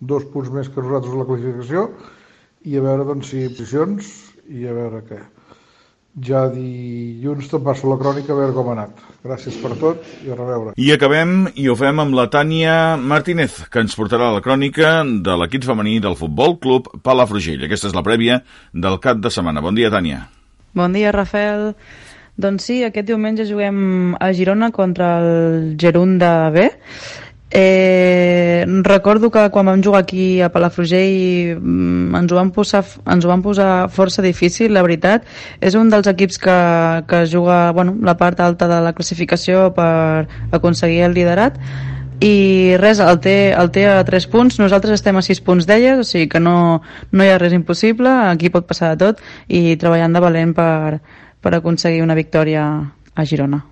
[0.00, 1.90] dos punts més que nosaltres a la classificació.
[2.64, 4.08] I a veure doncs, si posicions
[4.48, 5.20] i a veure què
[6.18, 9.02] ja dilluns te'n passo la crònica a veure com ha anat.
[9.22, 10.74] Gràcies per tot i a reveure.
[10.76, 15.36] I acabem i ho fem amb la Tània Martínez, que ens portarà la crònica de
[15.38, 17.64] l'equip femení del Futbol Club Palafrugell.
[17.68, 18.40] Aquesta és la prèvia
[18.72, 19.62] del cap de setmana.
[19.62, 20.26] Bon dia, Tània.
[20.74, 21.74] Bon dia, Rafael.
[22.40, 26.70] Doncs sí, aquest diumenge juguem a Girona contra el Gerunda B
[27.52, 33.24] Eh, recordo que quan vam jugar aquí a Palafrugell mm, ens ho, van posar, ens
[33.24, 35.26] ho van posar força difícil, la veritat.
[35.60, 36.58] És un dels equips que,
[37.10, 41.58] que juga bueno, la part alta de la classificació per aconseguir el liderat
[42.20, 46.02] i res, el té, el té a 3 punts, nosaltres estem a 6 punts d'elles,
[46.02, 46.82] o sigui que no,
[47.12, 51.00] no hi ha res impossible, aquí pot passar de tot i treballant de valent per,
[51.40, 52.68] per aconseguir una victòria
[53.16, 53.69] a Girona.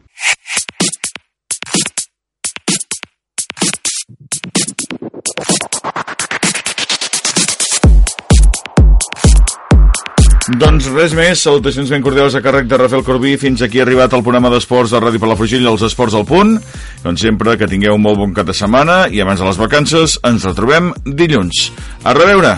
[10.49, 13.35] Doncs res més, salutacions ben cordials a càrrec de Rafael Corbí.
[13.37, 16.55] Fins aquí ha arribat el programa d'esports de Ràdio Palafrugell, els esports al punt.
[17.03, 20.17] Com sempre, que tingueu un molt bon cap de setmana i abans de les vacances
[20.25, 21.69] ens retrobem dilluns.
[22.01, 22.57] A reveure!